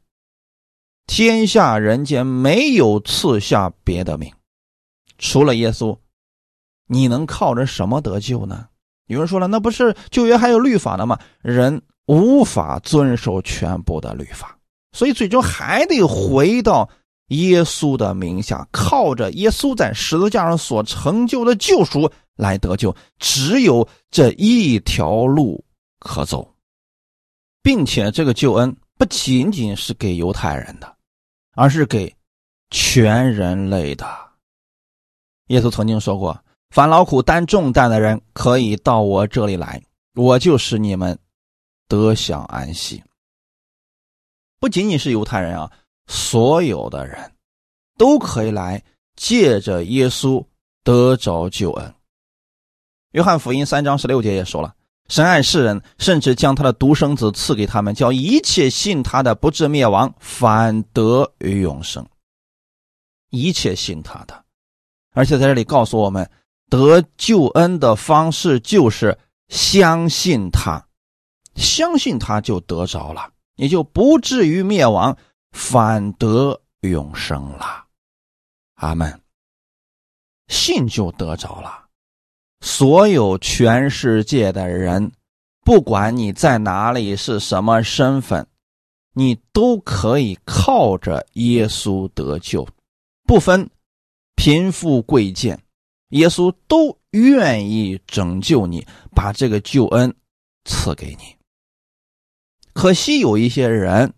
[1.09, 4.31] 天下人间没有赐下别的名，
[5.17, 5.97] 除了耶稣，
[6.85, 8.67] 你能靠着什么得救呢？
[9.07, 11.19] 有人说了，那不是旧约还有律法的吗？
[11.41, 11.81] 人。
[12.11, 14.57] 无法遵守全部的律法，
[14.93, 16.89] 所以最终还得回到
[17.27, 22.95] 耶稣的名下，靠着耶稣在十字架上所成就的救赎来得救。
[23.19, 25.63] 只有这一条路
[25.99, 26.55] 可走，
[27.61, 30.91] 并且这个救恩不仅仅是给犹太人的，
[31.53, 32.15] 而是给
[32.69, 34.05] 全人类的。
[35.47, 39.81] 耶稣曾经说过：“凡劳苦担重担的人，可以到我这里来，
[40.15, 41.17] 我就是你们。”
[41.89, 43.03] 得享安息，
[44.59, 45.71] 不仅仅是犹太人啊，
[46.05, 47.33] 所有的人
[47.97, 48.83] 都可以来
[49.15, 50.45] 借着耶稣
[50.83, 51.95] 得着救恩。
[53.13, 54.75] 约翰福音三章十六节也说了
[55.09, 62.07] ：“神爱世人，甚至将他的独生子赐给他们，叫一切信他的不至灭亡，反得永生。”
[63.31, 64.45] 一切信他的，
[65.11, 66.29] 而且在这里告诉我们，
[66.69, 69.17] 得救恩的方式就是
[69.49, 70.85] 相信他。
[71.55, 75.17] 相信他就得着了，也就不至于灭亡，
[75.51, 77.85] 反得永生了。
[78.75, 79.21] 阿门。
[80.47, 81.78] 信就得着了。
[82.61, 85.11] 所有全世界的人，
[85.63, 88.45] 不管你在哪里是什么身份，
[89.13, 92.67] 你都可以靠着耶稣得救，
[93.23, 93.69] 不分
[94.35, 95.59] 贫富贵贱，
[96.09, 100.13] 耶稣都愿意拯救你，把这个救恩
[100.65, 101.35] 赐给你。
[102.73, 104.13] 可惜有一些人，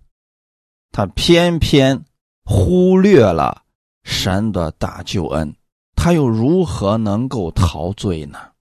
[0.91, 2.03] 他偏偏
[2.43, 3.63] 忽略了
[4.03, 5.55] 神的大救恩，
[6.03, 8.53] 他又如何能够陶醉呢？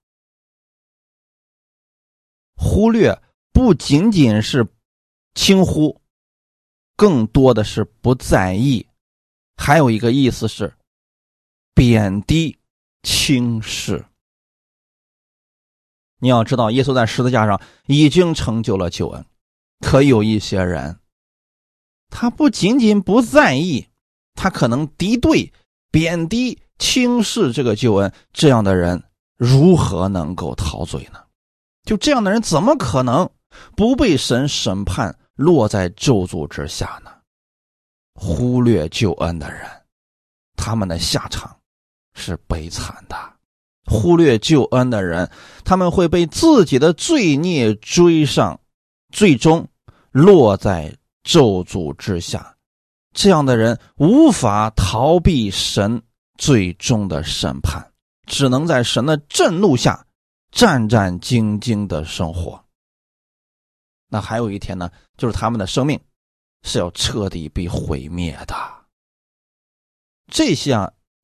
[2.54, 3.18] 忽略
[3.50, 4.68] 不仅仅是
[5.32, 6.02] 轻忽，
[6.96, 8.86] 更多的是不在意，
[9.56, 10.76] 还有一个意思是
[11.72, 12.58] 贬低、
[13.02, 14.04] 轻视。
[16.18, 19.24] 你要知道，耶稣在十字架上已经成就了救恩。
[19.78, 21.00] 可有一些人，
[22.10, 23.88] 他不仅仅不在意，
[24.34, 25.54] 他可能敌对、
[25.90, 28.12] 贬低、轻视这个救恩。
[28.32, 29.00] 这样的人
[29.36, 31.20] 如何能够陶醉呢？
[31.84, 33.30] 就这样的人，怎么可能
[33.76, 37.10] 不被神审判，落在咒诅之下呢？
[38.14, 39.66] 忽略救恩的人，
[40.56, 41.56] 他们的下场
[42.14, 43.16] 是悲惨的；
[43.86, 45.30] 忽略救恩的人，
[45.64, 48.60] 他们会被自己的罪孽追上，
[49.10, 49.66] 最终
[50.10, 52.54] 落在咒诅之下。
[53.14, 56.00] 这样的人无法逃避神
[56.40, 57.86] 最终的审判，
[58.26, 60.06] 只能在神的震怒下
[60.50, 62.64] 战战兢兢的生活。
[64.08, 66.00] 那还有一天呢，就是他们的生命
[66.62, 68.56] 是要彻底被毁灭的。
[70.32, 70.74] 这些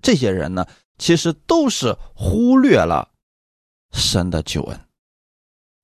[0.02, 0.66] 这些人呢，
[0.98, 3.10] 其实都是忽略了
[3.92, 4.78] 神的救恩。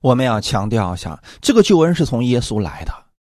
[0.02, 2.92] 我们要强调一下，这个救恩是从耶稣来的。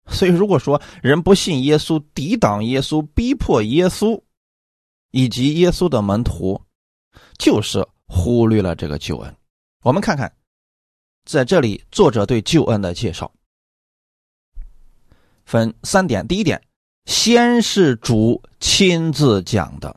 [0.08, 4.22] 所以，如果说人不信耶稣、抵挡耶稣、逼迫耶稣，
[5.16, 6.60] 以及耶稣的门徒，
[7.38, 9.34] 就是忽略了这个救恩。
[9.82, 10.30] 我们看看，
[11.24, 13.32] 在这里作者对救恩的介绍。
[15.46, 16.62] 分三点，第一点，
[17.06, 19.96] 先是主亲自讲的。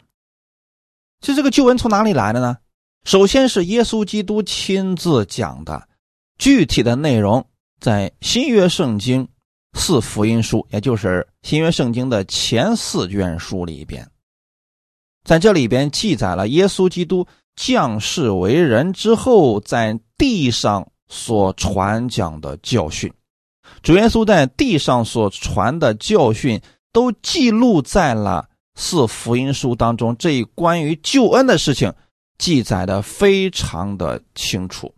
[1.19, 2.57] 就这个旧恩从哪里来的呢？
[3.03, 5.89] 首先是耶稣基督亲自讲的，
[6.37, 7.45] 具体的内容
[7.81, 9.27] 在新约圣经
[9.73, 14.09] 四福音书，也就是新约圣经的前四卷书里边，
[15.23, 23.11] 在这里边记载了耶稣基督降世为人之后，在地上所传讲的教训。
[23.83, 26.59] 主耶稣在地上所传的教训，
[26.91, 30.15] 都记录在了四福音书当中。
[30.17, 31.93] 这一关于救恩的事情，
[32.37, 34.93] 记载的非常的清楚，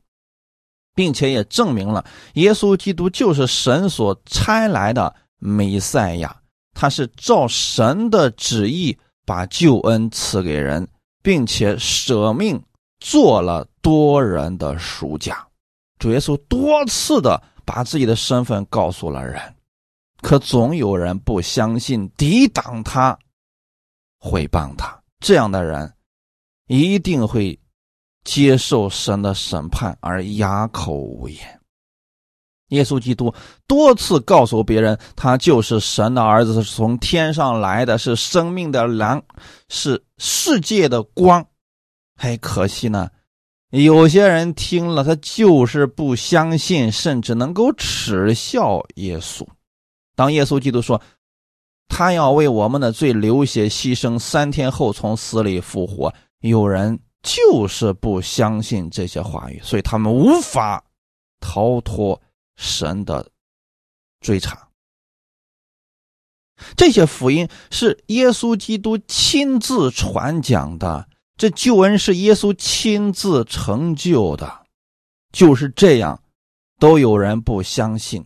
[0.96, 2.06] 并且也证明了
[2.36, 6.38] 耶稣基督就是神所差来的弥赛亚，
[6.74, 10.88] 他是照神的旨意把救恩赐给人，
[11.22, 12.62] 并且舍命
[13.00, 15.48] 做了多人的赎价。
[16.00, 17.42] 主耶稣多次的。
[17.64, 19.40] 把自己的身份告诉了人，
[20.22, 23.18] 可总有人不相信，抵挡他，
[24.20, 25.00] 毁谤他。
[25.20, 25.94] 这样的人
[26.68, 27.58] 一定会
[28.26, 31.61] 接受神的审判而哑口无言。
[32.72, 33.34] 耶稣基督
[33.68, 39.24] 多次告诉别人，他就是神的儿子，是从天上来的，是生命的粮，
[39.70, 41.46] 是世界的光。
[42.18, 43.10] 哎可惜呢。
[43.72, 49.48] 有些人听了，他就是不相信，甚至能够耻笑耶稣。
[50.14, 51.02] 当耶稣基督说
[51.88, 60.84] 他要为我们的罪流血牺牲，三天后从死里复活，有人就是不相信这些话语，所以他们无法
[61.40, 62.20] 逃脱
[62.62, 63.28] 神的
[64.22, 64.70] 追查。
[66.78, 71.10] 这些福音是耶稣基督亲自传讲的。
[71.36, 74.62] 这救恩是耶稣亲自成就的，
[75.32, 76.22] 就是这样，
[76.78, 78.24] 都有人不相信，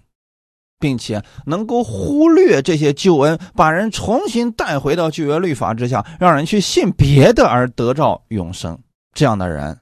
[0.80, 8.78] 并且能够忽略这些救恩，把人重新带回到旧约律法之下，让人去信别的而得到永生。
[9.14, 9.80] 这样的人，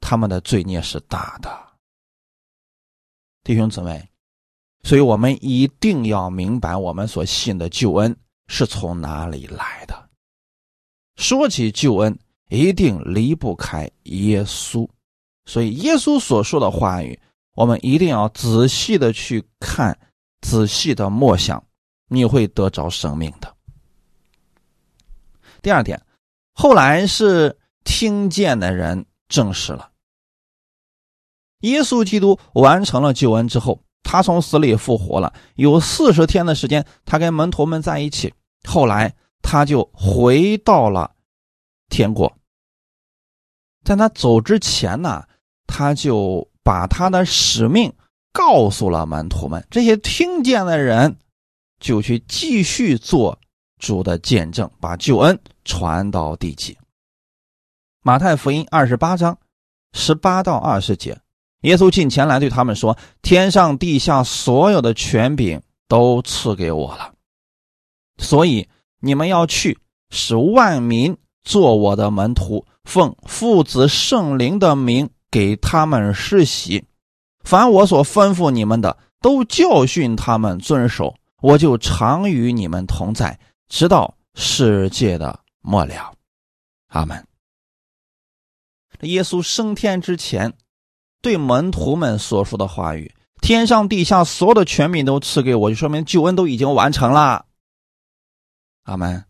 [0.00, 1.65] 他们的罪孽是大的，
[3.46, 4.04] 弟兄姊妹，
[4.82, 8.16] 所以我们一定要明白，我们所信的救恩
[8.48, 10.10] 是从哪里来的。
[11.14, 14.88] 说起救恩，一定离不开耶稣，
[15.44, 17.16] 所以耶稣所说的话语，
[17.54, 19.96] 我们一定要仔细的去看，
[20.40, 21.64] 仔细的默想，
[22.08, 23.54] 你会得着生命的。
[25.62, 26.04] 第二点，
[26.52, 29.88] 后来是听见的人证实了，
[31.70, 39.14] 耶稣基督完成了救恩之后，他从死里复活了，有四十天的时间，他跟门徒们在一起，后来。
[39.48, 41.14] 他就回到了
[41.88, 42.36] 天国，
[43.84, 45.24] 在他走之前呢，
[45.68, 47.92] 他就把他的使命
[48.32, 49.64] 告诉了门徒们。
[49.70, 51.16] 这些听见的人
[51.78, 53.38] 就去继续做
[53.78, 56.76] 主的见证，把救恩传到地极。
[58.02, 59.38] 马太福音二十八章
[59.92, 61.16] 十八到二十节，
[61.62, 67.12] 耶稣进前来对他们说：“天上地下所有的权柄都赐给我了，
[68.18, 76.82] 所以。”你们要去，使万民做我的门徒，奉父子圣灵的名给他们施洗。
[77.44, 81.14] 凡我所吩咐你们的，都教训他们遵守。
[81.42, 83.38] 我就常与你们同在，
[83.68, 86.14] 直到世界的末了。
[86.88, 87.24] 阿门。
[89.02, 90.54] 耶稣升天之前，
[91.22, 97.46] 对门徒们所说的话语：“天上地下所有的权柄都赐给我，就说明救恩都已经完成了。”
[98.84, 99.24] 阿门，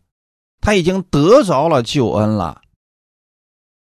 [0.61, 2.61] 他已经得着了救恩了，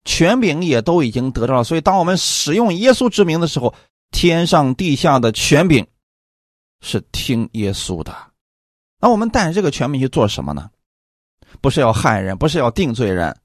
[0.05, 1.63] 权柄也都已经得着了。
[1.63, 3.73] 所以，当我们使用耶稣之名的时候，
[4.09, 5.85] 天上地下的权柄
[6.81, 8.15] 是听耶稣的。
[8.99, 10.69] 那我们带着这个权柄去做什么呢？
[11.59, 13.37] 不是要害人，不是要定罪人，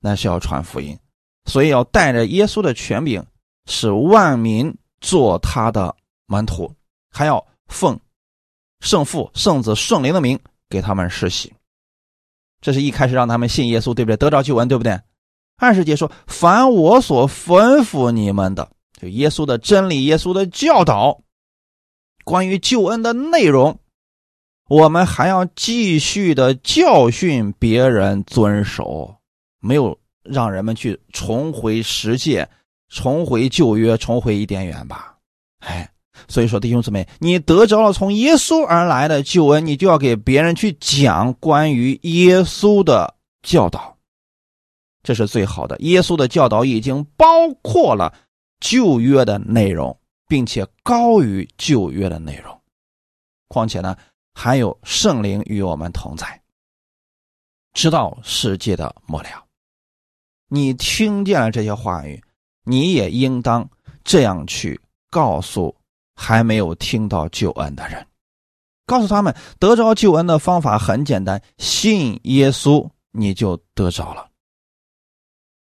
[0.00, 0.98] 那是要传福音。
[1.44, 3.24] 所以要带着耶稣的权柄，
[3.66, 5.94] 使万民做他的
[6.26, 6.72] 门徒，
[7.10, 7.98] 还要奉
[8.80, 10.38] 圣父、圣子、圣灵的名
[10.68, 11.52] 给他们施洗。
[12.60, 14.16] 这是一开始让他们信耶稣，对不对？
[14.16, 14.98] 得着救恩，对不对？
[15.56, 21.20] 二十节说：“凡我所吩咐你们的，就耶稣的真理、耶稣的教导，
[22.24, 23.78] 关于救恩的内容，
[24.68, 29.14] 我们还要继续的教训别人遵守，
[29.60, 32.48] 没有让人们去重回十诫、
[32.88, 35.16] 重回旧约、重回伊甸园吧？
[35.60, 35.90] 哎。”
[36.28, 43.12] 所以说，弟兄姊妹，你得着了从耶稣而来的救恩，你就要给别人去讲关于耶稣的
[43.42, 43.98] 教导，
[45.02, 45.76] 这是最好的。
[45.80, 47.26] 耶稣的教导已经包
[47.62, 48.14] 括了
[48.60, 52.58] 旧约的内容，并且高于旧约的内容。
[53.48, 53.96] 况且呢，
[54.34, 56.40] 还有圣灵与我们同在，
[57.72, 59.28] 直到世界的末了。
[60.48, 62.22] 你听见了这些话语，
[62.64, 63.68] 你也应当
[64.02, 65.74] 这样去告诉。
[66.16, 68.06] 还没有听到救恩的人，
[68.86, 74.28] 告诉他们得着救恩的方法很简单：信耶稣，你就得着了。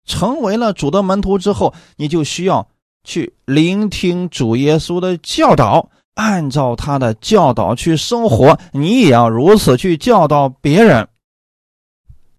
[0.06, 2.68] 成为了主的门徒之后，你就需要
[3.04, 8.60] 去聆听主耶稣的教导，按照他的教导去生活。
[8.72, 11.08] 你也要如此去教导别人。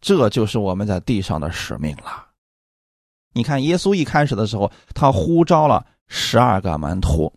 [0.00, 2.29] 这就是我们在地上的使命了。
[3.32, 7.32] 你看，耶稣一开始的时候，他呼召了十二个门徒。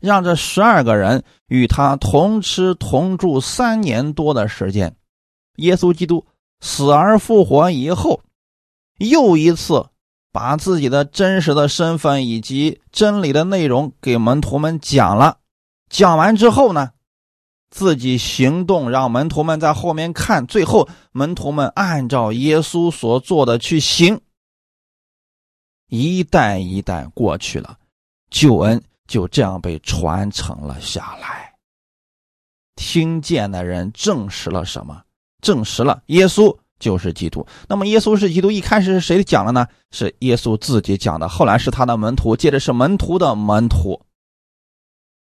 [0.00, 4.96] 让这十二个人与他同吃同住三年多的时间，
[5.56, 6.24] 耶稣基督
[6.60, 8.22] 死而复活以后，
[8.96, 9.86] 又一次
[10.32, 15.36] 把自己的真实的身份以及真理的内容给门徒们讲了。
[15.90, 16.92] 讲完之后呢，
[17.68, 20.46] 自己行动，让门徒们在后面看。
[20.46, 24.18] 最后，门徒们按照耶稣所做的去行，
[25.90, 27.78] 一代一代过去了，
[28.30, 28.82] 救恩。
[29.06, 31.52] 就这样被传承了下来。
[32.76, 35.02] 听见的人证实了什么？
[35.42, 37.44] 证实了耶稣就是基督。
[37.68, 39.66] 那么，耶稣是基督，一开始是谁讲的呢？
[39.90, 41.28] 是耶稣自己讲的。
[41.28, 44.00] 后来是他的门徒，接着是门徒的门徒。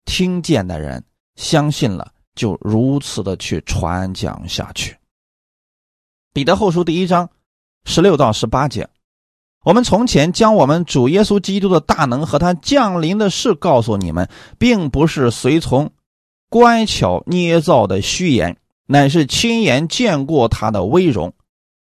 [0.03, 1.01] 听见的人
[1.37, 4.97] 相信了，就如此的去传讲下去。
[6.33, 7.29] 彼得后书第一章
[7.85, 8.89] 十六到十八节。
[9.64, 15.91] 我们从前将我们主耶稣基督的大能和他降临的事告诉你们，并不是随从
[16.49, 18.57] 乖巧捏造的虚言，
[18.88, 21.34] 乃是亲眼见过他的威荣。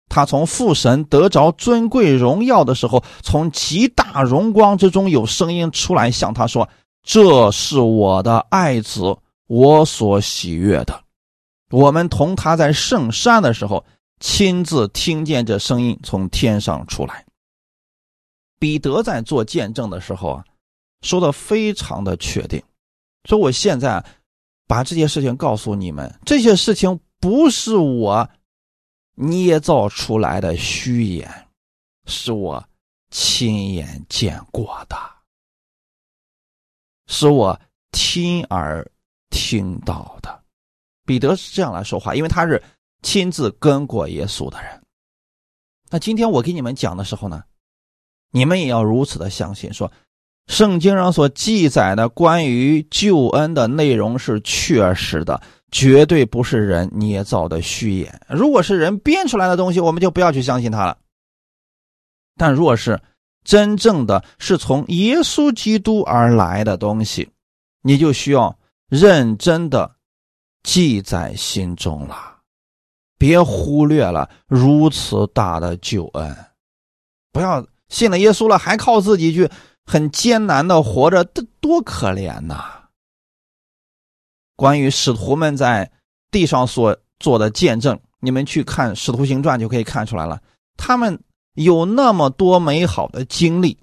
[0.07, 6.69] 他从父神得着尊贵荣耀的时候，从极大荣光之中有声音出来，向他说
[7.03, 11.01] ：“这是我的爱子，我所喜悦的。”
[11.71, 13.83] 我们同他在圣山的时候，
[14.19, 17.24] 亲自听见这声音从天上出来。
[18.65, 20.45] 彼得在做见证的时候啊，
[21.03, 22.59] 说的非常的确定，
[23.25, 24.03] 说我现在
[24.65, 28.27] 把这些事情告诉你们，这些事情不是我
[29.13, 31.47] 捏造出来的虚言，
[32.07, 32.67] 是我
[33.11, 34.97] 亲眼见过的，
[37.05, 37.61] 是我
[37.91, 38.91] 亲耳
[39.29, 40.43] 听到的。
[41.05, 42.63] 彼得是这样来说话，因为他是
[43.03, 44.81] 亲自跟过耶稣的人。
[45.91, 47.43] 那今天我给你们讲的时候呢？
[48.31, 49.91] 你们也要如此的相信，说
[50.47, 58.21] 圣经上所记载的关于救恩的内容是确实的，绝对不是人捏造的虚言。
[58.29, 60.97] 如果是人编出来的东西，我们就不要去相信他了。
[62.35, 63.01] 但若是
[63.43, 67.29] 真正的是从耶稣基督而来的东西，
[67.81, 68.55] 你就需要
[68.89, 69.95] 认真的
[70.61, 72.37] 记在心中了，
[73.17, 76.35] 别忽略了如此大的救恩，
[77.31, 77.65] 不要。
[77.95, 79.49] 信了耶稣了，还靠自己去
[79.85, 82.89] 很艰难的活着，这多可怜呐！
[84.57, 85.89] 关于使徒们在
[86.29, 90.41] 地上所做的见证，你们去看《使徒行传》就可以看出来了。
[90.75, 91.17] 他们
[91.53, 93.79] 有那么多美好的经历，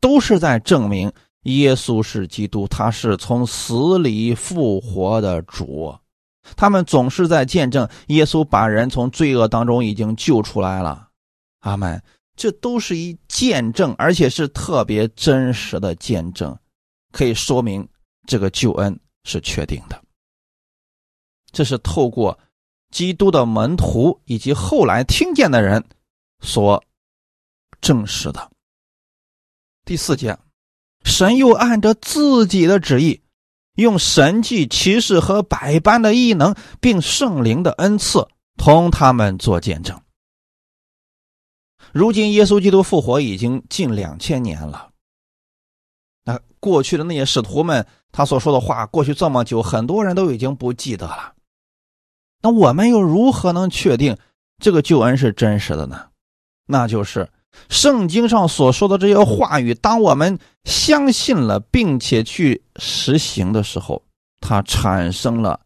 [0.00, 5.92] 都是在证明耶稣是基督，他是从死里复活的主。
[6.56, 11.08] 他们总是在见证耶稣把人从罪恶当中已经救出来了。
[11.62, 12.00] 阿门。
[12.40, 16.58] 这都是一见证，而且是特别真实的见证，
[17.12, 17.86] 可以说明
[18.26, 20.02] 这个救恩是确定的。
[21.52, 22.38] 这是透过
[22.90, 25.84] 基督的门徒以及后来听见的人
[26.42, 26.82] 所
[27.82, 28.50] 证实的。
[29.84, 30.38] 第四节，
[31.04, 33.20] 神又按着自己的旨意，
[33.74, 38.26] 用神迹、奇事和百般的异能，并圣灵的恩赐，
[38.56, 40.00] 同他们做见证。
[41.92, 44.90] 如今耶稣基督复活已经近两千年了。
[46.24, 51.34] 那过去的那些使徒们他所说的话，过去这么久，很多人都已经不记得了。
[52.42, 54.16] 那我们又如何能确定
[54.58, 56.08] 这个救恩是真实的呢？
[56.66, 57.28] 那就是
[57.68, 64.02] 圣经上所说的这些话语，当我们相信了，并且去实行的时候，
[64.40, 65.58] 它产生了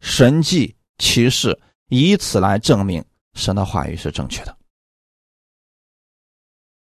[0.00, 1.58] 神迹奇事，
[1.88, 3.04] 以此来证明
[3.34, 4.56] 神的话语是正确的。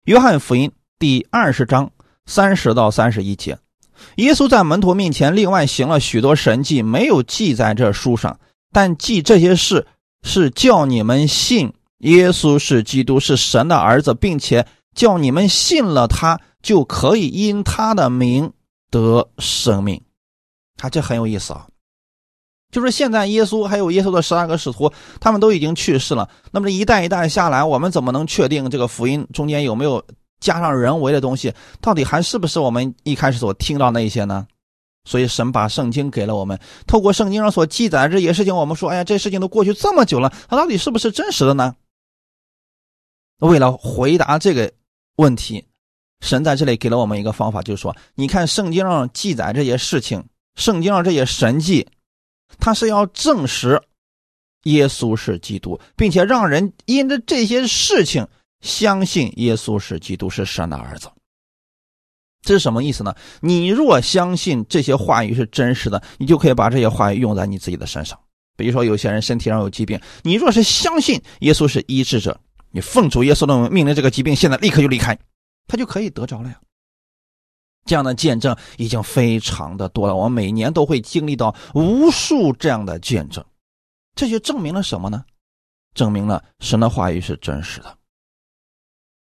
[0.06, 1.92] 约翰福音第二十章
[2.28, 3.58] 三十到三十一节，
[4.18, 8.40] 耶稣在门徒面前另外行了许多神迹，没有记在这书上，
[8.72, 9.88] 但记这些事
[10.22, 18.54] 是叫你们信耶稣是基督，是神的儿子，并且叫你们信了他，就可以因他的名
[18.92, 20.00] 得生命。
[20.82, 21.66] 啊，这很有意思啊。
[22.76, 26.30] 就是现在，耶稣还有耶稣的十二个使徒，他们都已经去世了。
[26.52, 30.04] 那么这一代一代下来，我们怎么能确定这个福音中间有没有
[30.42, 31.54] 加上人为的东西？
[31.80, 34.46] 到底还是不是我们一开始所听到那些呢？
[35.06, 41.74] 所以神把圣经给了我们，透过圣经上所记载这些事情，我们说：“哎呀，这事情都过去这么久了，它到底是不是真实的呢？”
[43.40, 44.70] 为了回答这个
[45.16, 45.64] 问题，
[46.20, 50.22] 神在这里给了我们一个方法，就是说：“你看圣经上记载这些事情，
[50.56, 51.88] 圣经上这些神迹。”
[52.60, 53.82] 他是要证实
[54.64, 58.28] 耶稣是基督，并且让人因着这些事情
[58.62, 61.10] 相信耶稣是基督，是神的儿子。
[62.42, 63.16] 这是什么意思呢？
[63.42, 68.20] 你若相信这些话语是真实的，你就可以把这些话语用在你自己的身上。
[68.56, 72.40] 比如说，有些人身体上有疾病，你若是相信耶稣是医治者，
[72.72, 75.18] 你奉主耶稣的命令，这个疾病现在立刻就离开，
[75.68, 76.60] 他就可以得着了呀。
[77.86, 83.46] 这样的见证已经非常的多了，我们每年都会经历到无数这样的见证，
[84.16, 85.24] 这就证明了什么呢？
[85.94, 87.96] 证明了神的话语是真实的。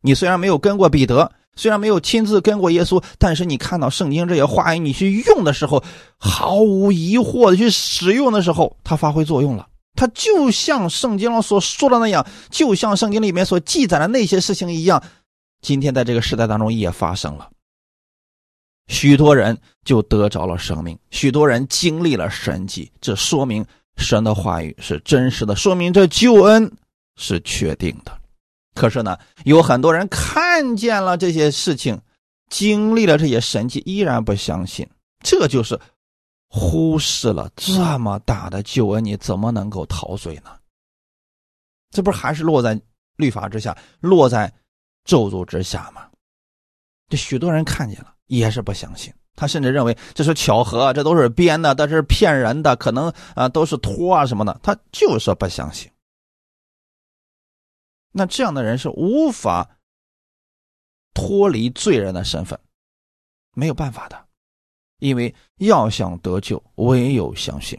[0.01, 5.85] 你虽然没有跟过彼得，虽然没有亲自跟过耶稣，但是你看到圣经这些话语，你去用的时候，
[6.19, 9.69] 毫无疑惑的去使用的时候，它发挥作用了。
[9.95, 15.05] 它就像圣经上所说的那样，就像圣经里面所记载的那些事情一样，
[15.61, 17.51] 今天在这个时代当中也发生了。
[18.89, 23.65] 许多人就得着了生命，许多人经历了神迹，这说明
[23.97, 26.71] 神的话语是真实的，说明这救恩
[27.17, 28.21] 是确定的。
[28.75, 32.01] 可是呢，有很多人看见了这些事情，
[32.49, 34.89] 经历了这些神迹，依然不相信，
[35.21, 35.79] 这就是
[36.49, 40.51] 忽视了这么大的救恩，你怎么能够陶醉呢？
[41.91, 42.81] 这不是还是落在
[43.17, 44.53] 律法之下，落在
[45.05, 46.09] 咒诅之下吗？
[47.09, 48.12] 这许多人看见了。
[48.33, 55.91] 也是不相信，他甚至认为这是巧合，这都是编的，这是骗人的，可能啊都是托啊什么的，他就是不相信。
[58.11, 59.77] 那这样的人是无法
[61.13, 62.59] 脱离罪人的身份，
[63.53, 64.19] 没有办法的，
[64.99, 67.79] 因为要想得救，唯有相信。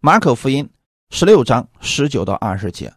[0.00, 0.68] 马可福音
[1.08, 2.92] 十六章十九到二十节，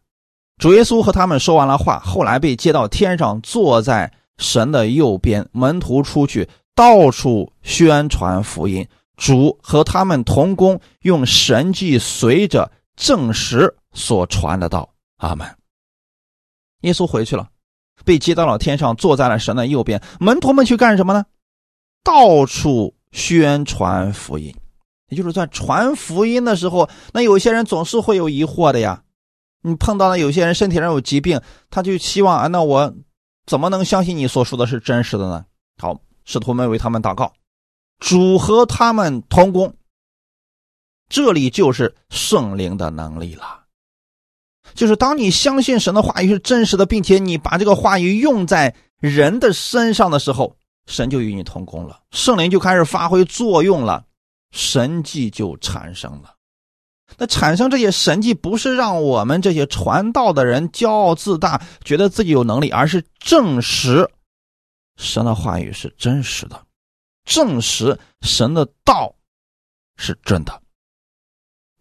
[0.57, 4.13] 主耶稣和他们说完了话，后来被接到天上，坐在。
[4.39, 8.87] 神的右边，门徒出去到处宣传福音，
[9.17, 14.95] 主和他们同工，用神迹随着证实所传的道。
[15.17, 15.45] 阿门。
[16.81, 17.49] 耶稣回去了，
[18.05, 20.01] 被接到了天上，坐在了神的右边。
[20.21, 21.25] 门徒们去干什么呢？
[22.01, 24.55] 到处宣传福音，
[25.09, 29.03] 也就是在传福音的时候，那有些人总是会有疑惑的呀。
[29.61, 32.95] 你碰到了有些人身体上有疾病，他就希望啊，那我。
[33.49, 35.43] 怎么能相信你所说的是真实的呢？
[35.81, 37.33] 好，使徒们为他们祷告，
[37.97, 39.75] 主和他们同工。
[41.07, 43.63] 这里就是圣灵的能力了，
[44.75, 54.05] 就是当你相信神的话语是真实的，并且你把这个话语用在人的身上的时候，神就与你同工了，圣灵就开始发挥作用了，
[54.51, 56.35] 神迹就产生了。
[57.17, 64.09] 那产生这些神迹，不是让我们这些传道的人骄傲自大，觉得自己有能力，而是证实
[64.97, 66.61] 神的话语是真实的，
[67.25, 69.13] 证实神的道
[69.97, 70.61] 是真的。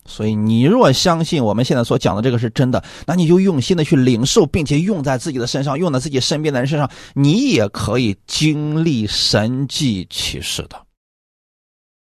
[0.07, 10.83] 所以，你若相信我们现在所讲的这个是真的，那你就用心的去领受，并且用在自己的身上，用在自己身边的人身上，你也可以经历神迹启示的。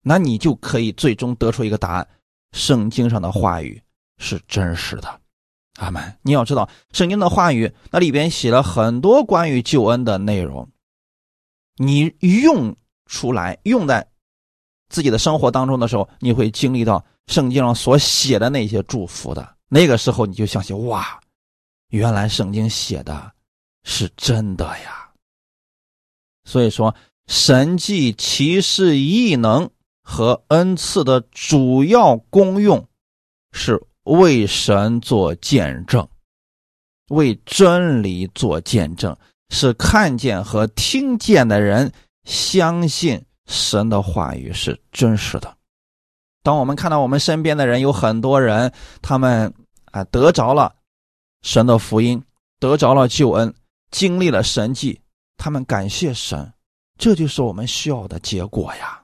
[0.02, 2.06] 那你就可以最终得出一个答案。
[2.52, 3.80] 圣经上的话语
[4.18, 5.20] 是真实的，
[5.76, 6.18] 阿门。
[6.22, 10.68] 你要知道，圣经的话语那里边写了很多关于救恩的内容，
[11.76, 12.74] 你用
[13.06, 14.08] 出来用在
[14.88, 19.56] 自己的生活当中的时候，你会经历到圣经上所写的那些祝福的。
[19.68, 21.20] 那个时候，你就相信哇，
[21.88, 23.32] 原来圣经写的
[23.82, 25.10] 是真的呀。
[26.44, 26.94] 所以说，
[27.26, 29.68] 神迹、奇事、异能
[30.08, 32.86] 和恩赐的主要功用
[33.50, 36.08] 是为神做见证，
[37.08, 39.16] 为真理做见证，
[39.50, 41.92] 是看见和听见的人
[42.22, 45.56] 相信神的话语是真实的。
[46.44, 49.52] 当我们看到我们身边的人有很多人，他们
[49.86, 50.76] 啊得着了
[51.42, 52.22] 神的福音，
[52.60, 53.52] 得着了救恩，
[53.90, 55.00] 经历了神迹，
[55.36, 56.52] 他们感谢神，
[56.96, 59.02] 这就是我们需要的结果呀。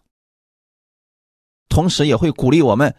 [1.73, 2.95] 同时也会鼓励我们，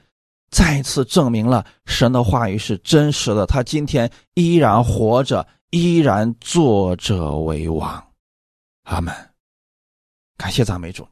[0.50, 8.04] 再次证明了神的话语是真实的，他今天依然活着，依然坐着为王。
[8.86, 9.14] 阿门。
[10.38, 11.08] 感谢赞美主。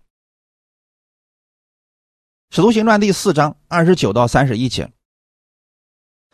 [2.49, 4.91] 使徒行传第四章二十九到三十一节，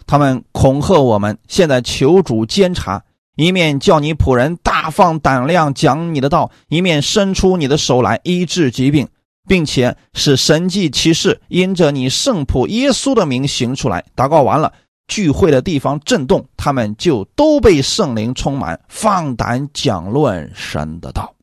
[0.05, 3.03] 他们恐吓我们，现在求主监察，
[3.35, 9.09] 一面叫你仆人大放胆量讲你的道，一面伸出你的手来医治疾病，
[9.47, 14.05] 并且使神迹奇事因着你圣仆耶稣的名行出来。
[14.15, 14.73] 祷告完了，
[15.07, 21.33] 聚会的地方震动，他们就都被圣灵充满，放胆讲论神的道。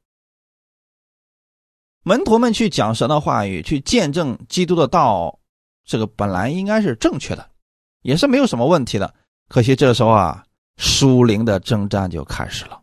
[2.03, 5.39] 门徒们去讲神的话语，去见证基督的道，
[5.87, 7.49] 这个本来应该是正确的，
[8.03, 9.15] 也是没有什么问题的。
[9.49, 10.45] 可惜这时候啊，
[10.77, 12.79] 属灵的征战就开始了。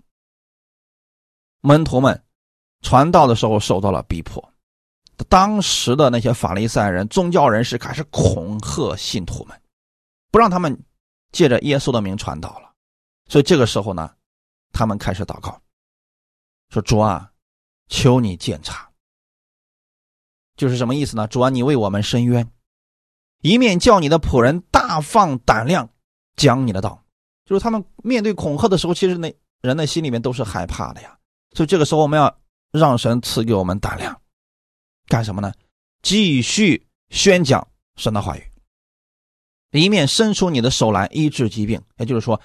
[1.61, 2.23] 门徒们
[2.81, 4.50] 传道的时候受到了逼迫，
[5.23, 9.61] 当时的那些法利赛人、宗教人士开始恐吓信徒们，
[10.31, 10.77] 不让他们
[11.31, 12.71] 借着耶稣的名传道了。
[13.27, 14.13] 所以这个时候呢，
[14.71, 15.61] 他们开始祷告，
[16.69, 17.31] 说：“主啊，
[17.87, 18.89] 求你鉴察。”
[20.57, 21.27] 就是什么意思呢？
[21.27, 22.51] 主啊，你为我们伸冤，
[23.41, 25.89] 一面叫你的仆人大放胆量
[26.35, 27.03] 讲你的道。
[27.45, 31.17] 就是他们面对恐吓的时候，其实那人的心里面都是害怕的呀。
[31.53, 32.37] 所以这个时候，我们要
[32.71, 34.20] 让神赐给我们胆量，
[35.07, 35.51] 干什么呢？
[36.01, 38.43] 继续宣讲神的话语，
[39.71, 41.81] 一面伸出你的手来医治疾病。
[41.97, 42.39] 也就是说。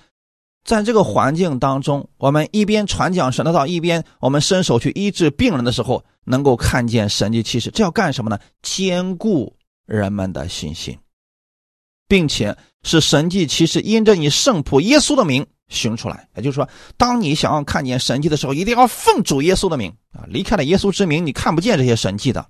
[0.64, 7.70] 在这个环境当中，我们一边传讲神的道，一边我们伸手去医治病人的时候，能够看见神迹奇事。
[7.70, 8.40] 这要干什么呢？
[8.62, 10.98] 兼顾人们的信心，
[12.08, 16.28] 并且是神迹奇事因着你圣仆耶稣的名寻出来。
[16.36, 20.24] 也就是说，当你想要看见神迹的时候，一定要奉主耶稣的名啊！
[20.28, 22.46] 离开了耶稣之名，你看不见这些神迹的。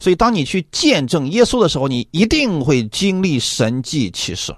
[0.00, 4.56] 所以，当你去见证耶稣的时候，你一定会经历神迹奇事。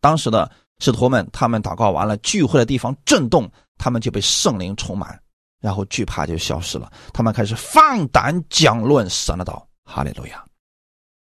[0.00, 0.50] 当时的。
[0.82, 5.20] 使徒们，他们祷告完了，聚会的地方震动，他们就被圣灵充满，
[5.60, 6.90] 然后惧怕就消失了。
[7.12, 9.68] 他们开始放胆讲论神的道。
[9.84, 10.42] 哈利路亚！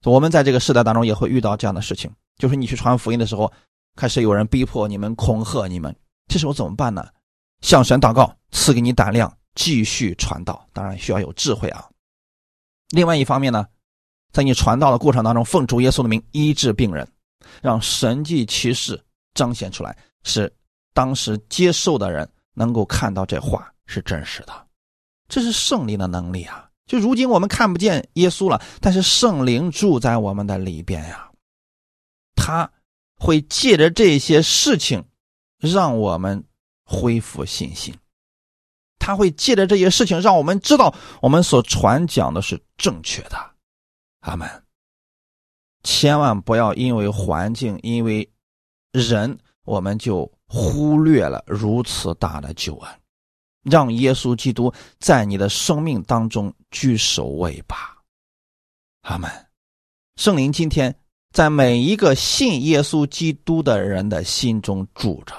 [0.04, 3.52] 我们在这个时代当中也会遇到这样的事情，就是你去传福音的时候，
[3.97, 5.95] 开始有人逼迫你们、恐吓你们，
[6.28, 7.07] 这时候怎么办呢？
[7.61, 10.66] 向神祷告，赐给你胆量，继续传道。
[10.72, 11.88] 当然需要有智慧啊。
[12.90, 13.66] 另外一方面呢，
[14.32, 17.07] 在你传道的过程当中，奉主耶稣的名医治病人，
[17.61, 19.03] 让神迹奇事。
[19.34, 20.55] 彰显出来，是
[20.93, 24.53] 当时接受的人能够看到这话是真实的，
[25.26, 26.68] 这是圣灵的能力啊！
[26.84, 31.30] 就如今我们看不见耶稣了，但是圣灵住在我们的里边呀，
[32.36, 32.70] 他
[33.23, 35.05] 会借着这些事情
[35.59, 36.45] 让我们
[36.85, 37.95] 恢复信心，
[38.99, 43.55] 他会借着这些事情让我们知道我们所传讲的是正确的。
[44.20, 44.64] 阿门！
[45.85, 48.29] 千万不要因为环境，因为。
[48.95, 53.01] 人，我们就忽略了如此大的救恩，
[53.62, 57.97] 让耶稣基督在你的生命当中居首位吧。
[59.01, 59.31] 阿门。
[60.16, 60.95] 圣灵今天
[61.33, 65.35] 在每一个信耶稣基督的人的心中住着，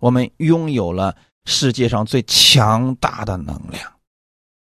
[0.00, 3.92] 我们拥有了世界上最强大的能量，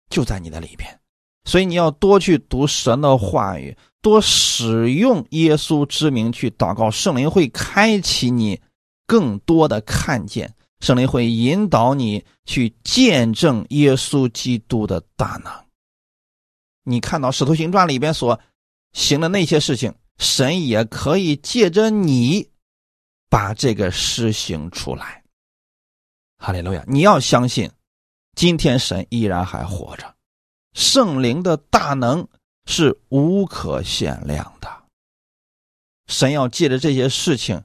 [0.08, 0.98] 就在你的里边。
[1.44, 3.76] 所以你要多去读神的话语。
[4.02, 8.58] 多使用耶稣之名去祷告，圣灵会开启你
[9.06, 15.52] 更多的看见，圣灵会引导你去见证耶稣基督的大能。
[16.82, 18.40] 你看到《使徒行传》里边所
[18.94, 22.48] 行的那些事情，神也可以借着你
[23.28, 25.24] 把这个施行出来。
[26.38, 26.84] 哈利路亚！
[26.86, 27.68] 你要相信，
[28.36, 30.14] 今天神依然还活着，
[30.74, 32.28] 圣灵的大能。
[32.66, 34.68] 是无可限量的。
[36.06, 37.60] 神要借着这些事情，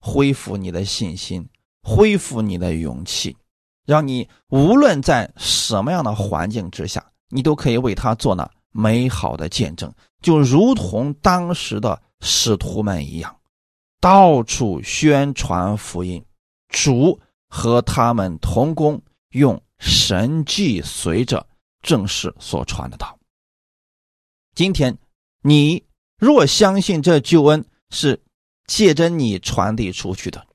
[0.00, 1.46] 恢复你的信心，
[1.82, 3.36] 恢复你的勇气，
[3.84, 13.38] 让你无论在什么样的环境之下，你都可以为他做那美好的见证，就如同当时的使徒们一样，
[14.00, 16.24] 到处宣传福音，
[16.68, 19.00] 主和他们同工，
[19.30, 21.46] 用神迹随着
[21.82, 23.18] 正式所传的道。
[24.54, 24.98] 今天
[25.42, 25.84] 你
[26.18, 28.20] 若相信这救恩是
[28.66, 30.46] 借着你传递出去的，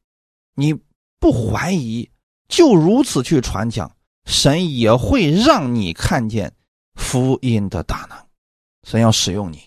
[0.55, 0.73] 你
[1.19, 2.09] 不怀疑，
[2.49, 3.95] 就如此去传讲，
[4.25, 6.53] 神也会让你看见
[6.95, 8.17] 福音的大能。
[8.83, 9.61] 神要使用你，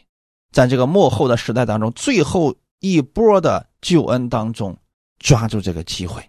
[0.53, 4.79] 在这个幕后的时代当中，最后一波的救恩当中，
[5.19, 6.23] 抓住这个机会，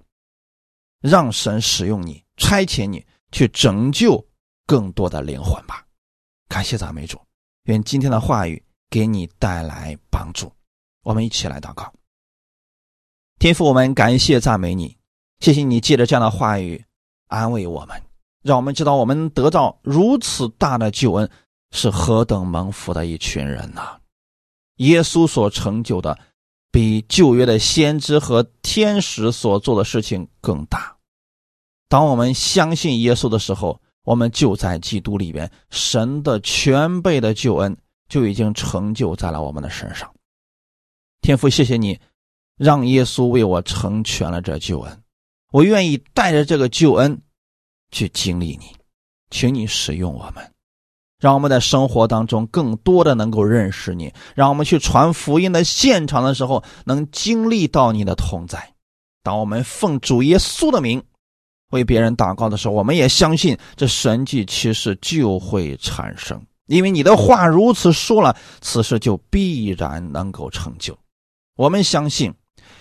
[1.01, 4.25] 让神使用你，差遣你去拯救
[4.65, 5.85] 更多的灵魂吧。
[6.47, 7.19] 感谢赞美主，
[7.63, 10.51] 愿今天的话语给你带来帮助。
[11.03, 11.93] 我们一起来祷告，
[13.39, 14.97] 天父，我们感谢赞美你，
[15.39, 16.83] 谢谢你借着这样的话语
[17.27, 18.01] 安慰我们，
[18.43, 21.29] 让我们知道我们得到如此大的救恩。
[21.71, 23.99] 是何等蒙福的一群人呐！
[24.77, 26.17] 耶稣所成就的，
[26.71, 30.95] 比旧约的先知和天使所做的事情更大。
[31.89, 37.75] 当我们相信耶稣的时候，我们就在基督里边，神的全备的救恩
[38.07, 40.13] 就已经成就在了我们的身上。
[41.21, 41.99] 天父，谢谢你，
[42.57, 45.03] 让耶稣为我成全了这救恩。
[45.51, 47.21] 我愿意带着这个救恩
[47.91, 48.75] 去经历你，
[49.29, 50.53] 请你使用我们。
[51.19, 58.73] 让我们在生活当中更多的能够认识你，让我们去传福音的现场的时候能经历到你的同在。
[59.23, 61.03] 当我们奉主耶稣的名
[61.71, 70.97] 为别人祷告的时候，我们也相信这神迹其实就会产生，因为你的话如此说了，此事就必然能够成就。
[71.57, 72.31] 我们相信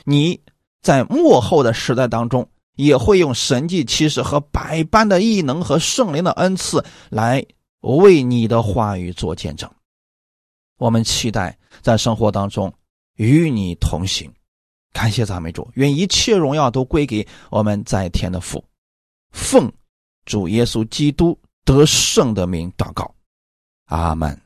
[0.04, 0.38] 你
[0.82, 7.42] 在幕后的时代当中也会用神迹奇事和百般的异能和圣灵的恩赐来。
[7.86, 9.72] 我为你的话语做见证，
[10.76, 12.72] 我们期待在生活当中
[13.14, 14.28] 与你同行。
[14.92, 18.64] 感谢赞美主，愿一切荣耀都归给我们在天的父。
[19.30, 19.72] 奉
[20.24, 23.14] 主耶稣基督得胜的名祷告，
[23.84, 24.36] 阿门。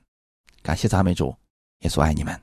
[0.60, 1.34] 感谢赞美主，
[1.78, 2.38] 耶稣爱你们。